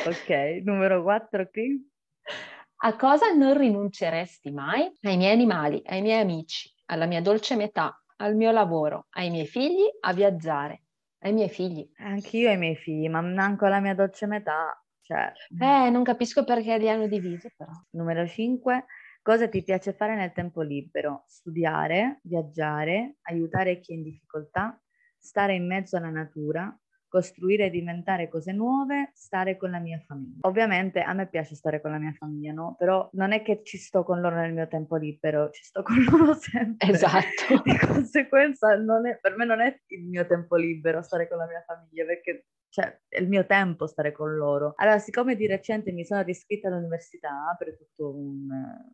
Ok, 0.07 0.63
numero 0.63 1.03
4 1.03 1.49
qui. 1.51 1.87
A 2.79 2.95
cosa 2.95 3.31
non 3.31 3.57
rinunceresti 3.57 4.51
mai? 4.51 4.83
Ai 5.01 5.17
miei 5.17 5.33
animali, 5.33 5.81
ai 5.85 6.01
miei 6.01 6.21
amici, 6.21 6.71
alla 6.85 7.07
mia 7.07 7.21
dolce 7.21 7.55
metà, 7.55 7.99
al 8.17 8.35
mio 8.35 8.51
lavoro, 8.51 9.07
ai 9.11 9.31
miei 9.31 9.47
figli, 9.47 9.83
a 10.01 10.13
viaggiare. 10.13 10.83
Ai 11.23 11.33
miei 11.33 11.49
figli. 11.49 11.89
Anch'io 11.97 12.49
ai 12.49 12.57
miei 12.57 12.75
figli, 12.75 13.09
ma 13.09 13.21
manco 13.21 13.65
alla 13.65 13.79
mia 13.79 13.95
dolce 13.95 14.27
metà. 14.27 14.79
Cioè... 15.01 15.31
Eh, 15.59 15.89
non 15.89 16.03
capisco 16.03 16.43
perché 16.43 16.77
li 16.77 16.87
hanno 16.87 17.07
divisi 17.07 17.51
però. 17.55 17.71
Numero 17.91 18.27
5. 18.27 18.85
Cosa 19.23 19.49
ti 19.49 19.63
piace 19.63 19.93
fare 19.93 20.15
nel 20.15 20.31
tempo 20.31 20.61
libero? 20.61 21.23
Studiare, 21.25 22.19
viaggiare, 22.23 23.15
aiutare 23.23 23.79
chi 23.79 23.93
è 23.93 23.95
in 23.95 24.03
difficoltà, 24.03 24.79
stare 25.17 25.55
in 25.55 25.65
mezzo 25.65 25.97
alla 25.97 26.11
natura, 26.11 26.73
costruire 27.17 27.65
e 27.65 27.69
diventare 27.71 28.29
cose 28.29 28.51
nuove, 28.51 29.09
stare 29.15 29.57
con 29.57 29.71
la 29.71 29.79
mia 29.79 29.99
famiglia. 30.05 30.37
Ovviamente 30.41 31.01
a 31.01 31.13
me 31.13 31.27
piace 31.27 31.55
stare 31.55 31.81
con 31.81 31.89
la 31.89 31.97
mia 31.97 32.13
famiglia, 32.13 32.53
no? 32.53 32.75
Però 32.77 33.09
non 33.13 33.31
è 33.31 33.41
che 33.41 33.61
ci 33.63 33.77
sto 33.77 34.03
con 34.03 34.21
loro 34.21 34.35
nel 34.35 34.53
mio 34.53 34.67
tempo 34.67 34.97
libero, 34.97 35.49
ci 35.49 35.63
sto 35.63 35.81
con 35.81 35.95
loro 36.05 36.35
sempre. 36.35 36.89
Esatto. 36.89 37.61
Di 37.63 37.75
conseguenza 37.75 38.71
è, 38.71 39.17
per 39.19 39.35
me 39.35 39.45
non 39.45 39.61
è 39.61 39.81
il 39.87 40.05
mio 40.05 40.27
tempo 40.27 40.55
libero 40.55 41.01
stare 41.01 41.27
con 41.27 41.39
la 41.39 41.47
mia 41.47 41.63
famiglia, 41.65 42.05
perché 42.05 42.45
cioè, 42.69 42.99
è 43.07 43.19
il 43.19 43.27
mio 43.27 43.47
tempo 43.47 43.87
stare 43.87 44.11
con 44.11 44.35
loro. 44.35 44.73
Allora, 44.75 44.99
siccome 44.99 45.35
di 45.35 45.47
recente 45.47 45.91
mi 45.91 46.05
sono 46.05 46.23
iscritta 46.27 46.67
all'università 46.67 47.55
per 47.57 47.75
tutto 47.75 48.15
un, 48.15 48.47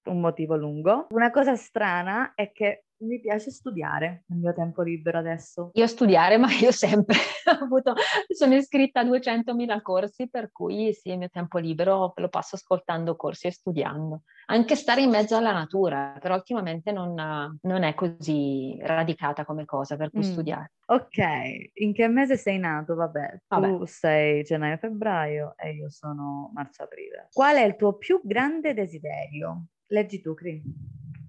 un 0.05 0.19
motivo 0.21 0.55
lungo, 0.55 1.07
una 1.09 1.31
cosa 1.31 1.55
strana 1.55 2.33
è 2.35 2.53
che 2.53 2.85
mi 3.03 3.19
piace 3.19 3.51
studiare 3.51 4.23
nel 4.27 4.39
mio 4.39 4.53
tempo 4.53 4.81
libero 4.81 5.17
adesso. 5.17 5.71
Io 5.73 5.87
studiare, 5.87 6.37
ma 6.37 6.51
io 6.51 6.71
sempre 6.71 7.15
ho 7.45 7.63
avuto, 7.63 7.93
sono 8.33 8.55
iscritta 8.55 9.01
a 9.01 9.03
200.000 9.03 9.81
corsi, 9.81 10.29
per 10.29 10.51
cui 10.51 10.93
sì, 10.93 11.11
il 11.11 11.17
mio 11.17 11.29
tempo 11.29 11.57
libero 11.57 12.13
lo 12.15 12.29
passo 12.29 12.55
ascoltando 12.55 13.15
corsi 13.15 13.47
e 13.47 13.51
studiando. 13.51 14.23
Anche 14.47 14.75
stare 14.75 15.01
in 15.01 15.09
mezzo 15.09 15.37
alla 15.37 15.53
natura, 15.53 16.17
però 16.19 16.35
ultimamente 16.35 16.91
non, 16.91 17.13
non 17.61 17.83
è 17.83 17.93
così 17.93 18.77
radicata 18.81 19.45
come 19.45 19.65
cosa 19.65 19.95
per 19.95 20.09
cui 20.09 20.19
mm. 20.19 20.31
studiare. 20.31 20.71
Ok, 20.85 21.17
in 21.75 21.93
che 21.93 22.07
mese 22.07 22.35
sei 22.35 22.59
nato? 22.59 22.95
Vabbè, 22.95 23.41
Vabbè. 23.47 23.67
tu 23.67 23.85
sei 23.85 24.43
gennaio-febbraio 24.43 25.53
e 25.55 25.73
io 25.75 25.89
sono 25.89 26.51
marzo-aprile. 26.53 27.29
Qual 27.31 27.55
è 27.55 27.63
il 27.63 27.75
tuo 27.77 27.93
più 27.97 28.19
grande 28.23 28.73
desiderio? 28.73 29.67
Leggi 29.87 30.21
tu, 30.21 30.33
Cri. 30.33 30.61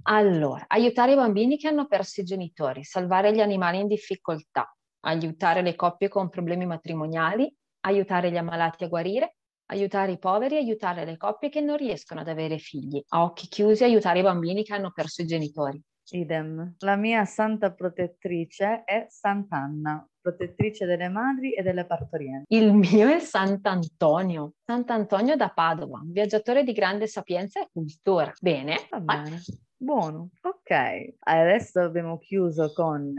Allora, 0.06 0.64
aiutare 0.68 1.12
i 1.12 1.16
bambini 1.16 1.56
che 1.56 1.68
hanno 1.68 1.86
perso 1.86 2.20
i 2.20 2.24
genitori, 2.24 2.84
salvare 2.84 3.32
gli 3.34 3.40
animali 3.40 3.80
in 3.80 3.86
difficoltà, 3.86 4.70
aiutare 5.00 5.62
le 5.62 5.74
coppie 5.74 6.08
con 6.08 6.28
problemi 6.28 6.66
matrimoniali, 6.66 7.50
aiutare 7.86 8.30
gli 8.30 8.36
ammalati 8.36 8.84
a 8.84 8.88
guarire, 8.88 9.36
aiutare 9.70 10.12
i 10.12 10.18
poveri, 10.18 10.56
aiutare 10.56 11.06
le 11.06 11.16
coppie 11.16 11.48
che 11.48 11.62
non 11.62 11.78
riescono 11.78 12.20
ad 12.20 12.28
avere 12.28 12.58
figli, 12.58 13.02
a 13.08 13.22
occhi 13.22 13.48
chiusi 13.48 13.84
aiutare 13.84 14.18
i 14.18 14.22
bambini 14.22 14.62
che 14.62 14.74
hanno 14.74 14.90
perso 14.92 15.22
i 15.22 15.26
genitori. 15.26 15.82
Idem. 16.10 16.74
La 16.80 16.96
mia 16.96 17.24
santa 17.24 17.72
protettrice 17.72 18.84
è 18.84 19.06
Sant'Anna, 19.08 20.06
protettrice 20.20 20.84
delle 20.84 21.08
madri 21.08 21.54
e 21.54 21.62
delle 21.62 21.86
partorienti. 21.86 22.54
Il 22.54 22.74
mio 22.74 23.08
è 23.08 23.20
Sant'Antonio, 23.20 24.52
Sant'Antonio 24.66 25.34
da 25.34 25.48
Padova, 25.48 26.00
un 26.00 26.12
viaggiatore 26.12 26.62
di 26.62 26.72
grande 26.72 27.06
sapienza 27.06 27.60
e 27.60 27.68
cultura. 27.72 28.30
Bene. 28.38 28.86
Va 28.90 29.00
bene. 29.00 29.40
Buono, 29.84 30.30
ok. 30.40 31.16
Adesso 31.18 31.80
abbiamo 31.82 32.16
chiuso 32.16 32.72
con 32.72 33.12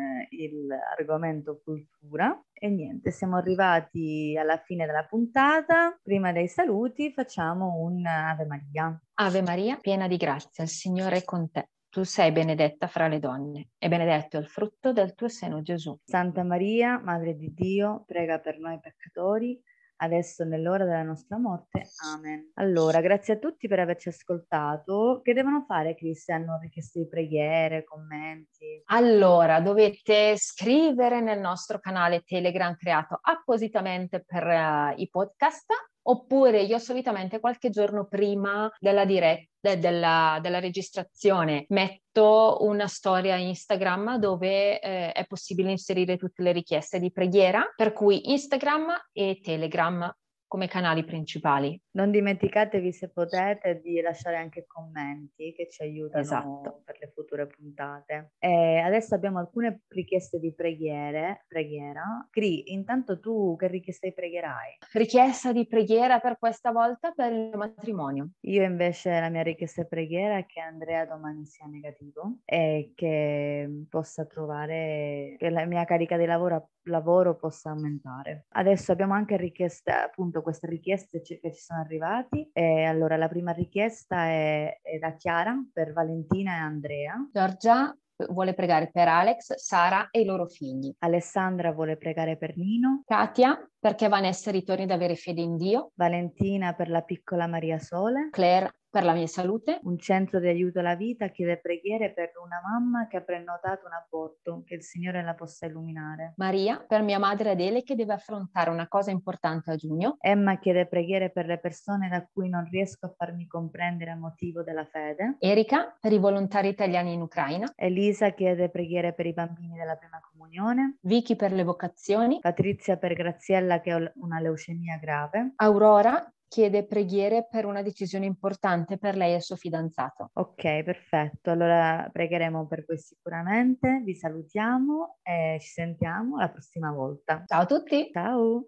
l'argomento 0.68 1.62
cultura 1.64 2.44
e 2.52 2.70
niente, 2.70 3.12
siamo 3.12 3.38
arrivati 3.38 4.36
alla 4.36 4.58
fine 4.58 4.88
della 4.88 5.06
puntata. 5.06 5.96
Prima 6.02 6.32
dei 6.32 6.48
saluti 6.48 7.14
facciamo 7.14 7.76
un 7.82 8.04
Ave 8.04 8.46
Maria. 8.46 9.00
Ave 9.14 9.44
Maria, 9.44 9.78
piena 9.78 10.08
di 10.08 10.18
grazia, 10.18 10.64
il 10.64 10.70
Signore 10.72 11.18
è 11.18 11.24
con 11.24 11.52
te. 11.52 11.70
Tu 11.88 12.02
sei 12.02 12.32
benedetta 12.32 12.88
fra 12.88 13.08
le 13.08 13.20
donne 13.20 13.70
e 13.78 13.88
benedetto 13.88 14.38
è 14.38 14.40
il 14.40 14.48
frutto 14.48 14.92
del 14.92 15.14
tuo 15.14 15.28
seno 15.28 15.62
Gesù. 15.62 15.96
Santa 16.04 16.44
Maria, 16.44 17.00
Madre 17.00 17.36
di 17.36 17.54
Dio, 17.54 18.06
prega 18.08 18.40
per 18.40 18.58
noi 18.58 18.80
peccatori 18.80 19.62
adesso 19.98 20.44
nell'ora 20.44 20.84
della 20.84 21.04
nostra 21.04 21.38
morte. 21.38 21.84
Amen. 22.14 22.52
Allora, 22.56 23.02
grazie 23.02 23.36
a 23.36 23.38
tutti 23.38 23.68
per 23.68 23.80
averci 23.80 24.10
ascoltato. 24.10 25.22
Che 25.24 25.34
devono 25.34 25.64
fare, 25.68 25.96
Cristian? 25.96 26.44
Hanno 26.44 26.60
richieste 26.62 27.00
di 27.00 27.08
preghiere, 27.08 27.84
commenti? 27.84 28.82
Allora, 28.86 29.60
dovete 29.62 30.36
scrivere 30.38 31.22
nel 31.22 31.40
nostro 31.40 31.80
canale 31.80 32.24
Telegram 32.24 32.76
creato 32.76 33.20
appositamente 33.22 34.24
per 34.24 34.46
uh, 34.46 35.00
i 35.00 35.08
podcast 35.10 35.72
oppure 36.08 36.62
io 36.62 36.78
solitamente 36.80 37.40
qualche 37.40 37.70
giorno 37.70 38.06
prima 38.06 38.72
della 38.80 39.06
diretta 39.06 39.50
della, 39.76 40.38
della, 40.42 40.60
registrazione 40.60 41.66
metto 41.70 42.58
una 42.62 42.88
storia 42.88 43.36
Instagram 43.36 44.18
dove 44.18 44.80
eh, 44.80 45.12
è 45.12 45.26
possibile 45.26 45.72
inserire 45.72 46.18
tutte 46.18 46.44
le 46.44 46.52
richieste 46.52 47.00
di 47.00 47.12
preghiera, 47.12 47.74
per 47.76 47.92
cui 47.92 48.32
Instagram 48.32 48.94
e 49.12 49.40
Telegram 49.42 50.16
come 50.46 50.68
canali 50.68 51.04
principali. 51.04 51.80
Non 51.96 52.12
dimenticatevi 52.12 52.92
se 52.92 53.10
potete 53.10 53.80
di 53.82 54.02
lasciare 54.02 54.36
anche 54.36 54.66
commenti 54.68 55.54
che 55.54 55.70
ci 55.70 55.82
aiutano 55.82 56.22
esatto. 56.22 56.82
per 56.84 56.98
le 57.00 57.12
future 57.14 57.48
puntate. 57.48 58.34
E 58.38 58.80
adesso 58.80 59.16
abbiamo 59.16 59.40
alcune 59.40 59.84
richieste 59.88 60.40
di 60.40 60.54
preghiere, 60.54 61.46
preghiera. 61.48 62.28
Cri, 62.30 62.74
intanto 62.74 63.20
tu 63.20 63.56
che 63.58 63.68
richieste 63.68 64.12
pregherai? 64.14 64.78
Richiesta 64.92 65.54
di 65.54 65.66
preghiera 65.66 66.20
per 66.20 66.38
questa 66.38 66.72
volta 66.72 67.12
per 67.12 67.32
il 67.32 67.56
matrimonio. 67.56 68.32
Io 68.42 68.64
invece 68.64 69.20
la 69.20 69.30
mia 69.30 69.44
richiesta 69.44 69.84
di 69.84 69.88
preghiera 69.88 70.38
è 70.38 70.46
che 70.46 70.60
Andrea 70.60 71.06
domani 71.06 71.46
sia 71.46 71.66
negativo 71.66 72.40
e 72.44 72.92
che 72.94 73.86
possa 73.90 74.26
trovare 74.26 75.36
che 75.38 75.50
la 75.50 75.66
mia 75.66 75.86
carica 75.86 76.18
di 76.18 76.26
lavoro, 76.26 76.72
lavoro 76.84 77.36
possa 77.36 77.70
aumentare. 77.70 78.48
Adesso 78.50 78.92
abbiamo 78.92 79.14
anche 79.14 79.38
richieste 79.38 79.92
appunto 79.92 80.26
appunto 80.26 80.42
queste 80.42 80.68
richieste 80.68 81.22
che 81.22 81.40
ci 81.54 81.62
sono 81.62 81.85
arrivati. 81.86 82.50
E 82.52 82.84
allora 82.84 83.16
la 83.16 83.28
prima 83.28 83.52
richiesta 83.52 84.26
è, 84.26 84.80
è 84.82 84.98
da 84.98 85.16
Chiara 85.16 85.56
per 85.72 85.94
Valentina 85.94 86.56
e 86.56 86.60
Andrea. 86.60 87.30
Giorgia 87.32 87.96
vuole 88.30 88.54
pregare 88.54 88.90
per 88.92 89.08
Alex, 89.08 89.56
Sara 89.56 90.10
e 90.12 90.22
i 90.22 90.26
loro 90.26 90.48
figli. 90.48 90.94
Alessandra 91.00 91.72
vuole 91.72 91.98
pregare 91.98 92.38
per 92.38 92.58
Nino. 92.58 93.04
Katia 93.06 93.58
perché 93.80 94.08
Vanessa 94.08 94.52
ritorni 94.52 94.84
ad 94.84 94.92
avere 94.92 95.16
fede 95.16 95.42
in 95.42 95.58
Dio. 95.58 95.92
Valentina 95.96 96.74
per 96.74 96.90
la 96.90 97.02
piccola 97.02 97.48
Maria 97.48 97.80
Sole. 97.80 98.30
Claire 98.32 98.80
per 98.96 99.04
la 99.04 99.12
mia 99.12 99.28
salute. 99.28 99.82
Un 99.84 99.98
centro 99.98 100.40
di 100.40 100.48
aiuto 100.48 100.80
alla 100.80 100.96
vita 100.96 101.28
chiede 101.28 101.58
preghiere 101.58 102.14
per 102.14 102.32
una 102.42 102.62
mamma 102.66 103.08
che 103.08 103.18
ha 103.18 103.22
prenotato 103.22 103.88
un 103.88 103.92
aborto, 103.92 104.64
che 104.66 104.76
il 104.76 104.84
Signore 104.84 105.22
la 105.22 105.34
possa 105.34 105.66
illuminare. 105.66 106.32
Maria, 106.38 106.82
per 106.88 107.02
mia 107.02 107.20
madre 107.20 107.50
Adele 107.50 107.84
che 107.84 107.96
deve 107.96 108.14
affrontare 108.14 108.70
una 108.70 108.88
cosa 108.88 109.12
importante 109.12 109.72
a 109.72 109.76
giugno. 109.76 110.16
Emma 110.22 110.58
chiede 110.60 110.88
preghiere 110.88 111.30
per 111.30 111.46
le 111.46 111.60
persone 111.60 112.08
da 112.08 112.26
cui 112.26 112.48
non 112.48 112.66
riesco 112.72 113.08
a 113.08 113.14
farmi 113.18 113.48
comprendere 113.48 114.12
a 114.12 114.16
motivo 114.16 114.64
della 114.64 114.86
fede. 114.86 115.36
Erika, 115.40 115.98
per 116.00 116.14
i 116.14 116.18
volontari 116.18 116.70
italiani 116.70 117.12
in 117.12 117.20
Ucraina. 117.20 117.70
Elisa 117.76 118.30
chiede 118.30 118.70
preghiere 118.70 119.14
per 119.14 119.26
i 119.26 119.34
bambini 119.34 119.76
della 119.76 119.98
prima 119.98 120.22
comunione. 120.32 121.00
Vicky 121.02 121.36
per 121.36 121.52
le 121.52 121.64
vocazioni. 121.64 122.40
Patrizia 122.40 122.96
per 122.96 123.14
Graziella 123.14 123.82
che 123.82 123.92
ha 123.92 124.12
una 124.22 124.40
leucemia 124.40 124.98
grave. 125.00 125.52
Aurora 125.58 126.30
chiede 126.56 126.86
preghiere 126.86 127.46
per 127.52 127.66
una 127.66 127.82
decisione 127.82 128.26
importante 128.26 128.98
per 128.98 129.18
lei 129.18 129.34
e 129.34 129.36
il 129.36 129.42
suo 129.42 129.58
fidanzato. 129.58 130.30
Ok, 130.36 130.84
perfetto. 130.84 131.52
Allora 131.52 132.10
pregheremo 132.10 132.66
per 132.66 132.86
voi 132.88 132.98
sicuramente. 132.98 134.02
Vi 134.06 134.16
salutiamo 134.16 135.18
e 135.22 135.58
ci 135.60 135.68
sentiamo 135.68 136.38
la 136.38 136.48
prossima 136.48 136.94
volta. 136.94 137.44
Ciao 137.46 137.64
a 137.64 137.66
tutti. 137.66 138.10
Ciao. 138.14 138.68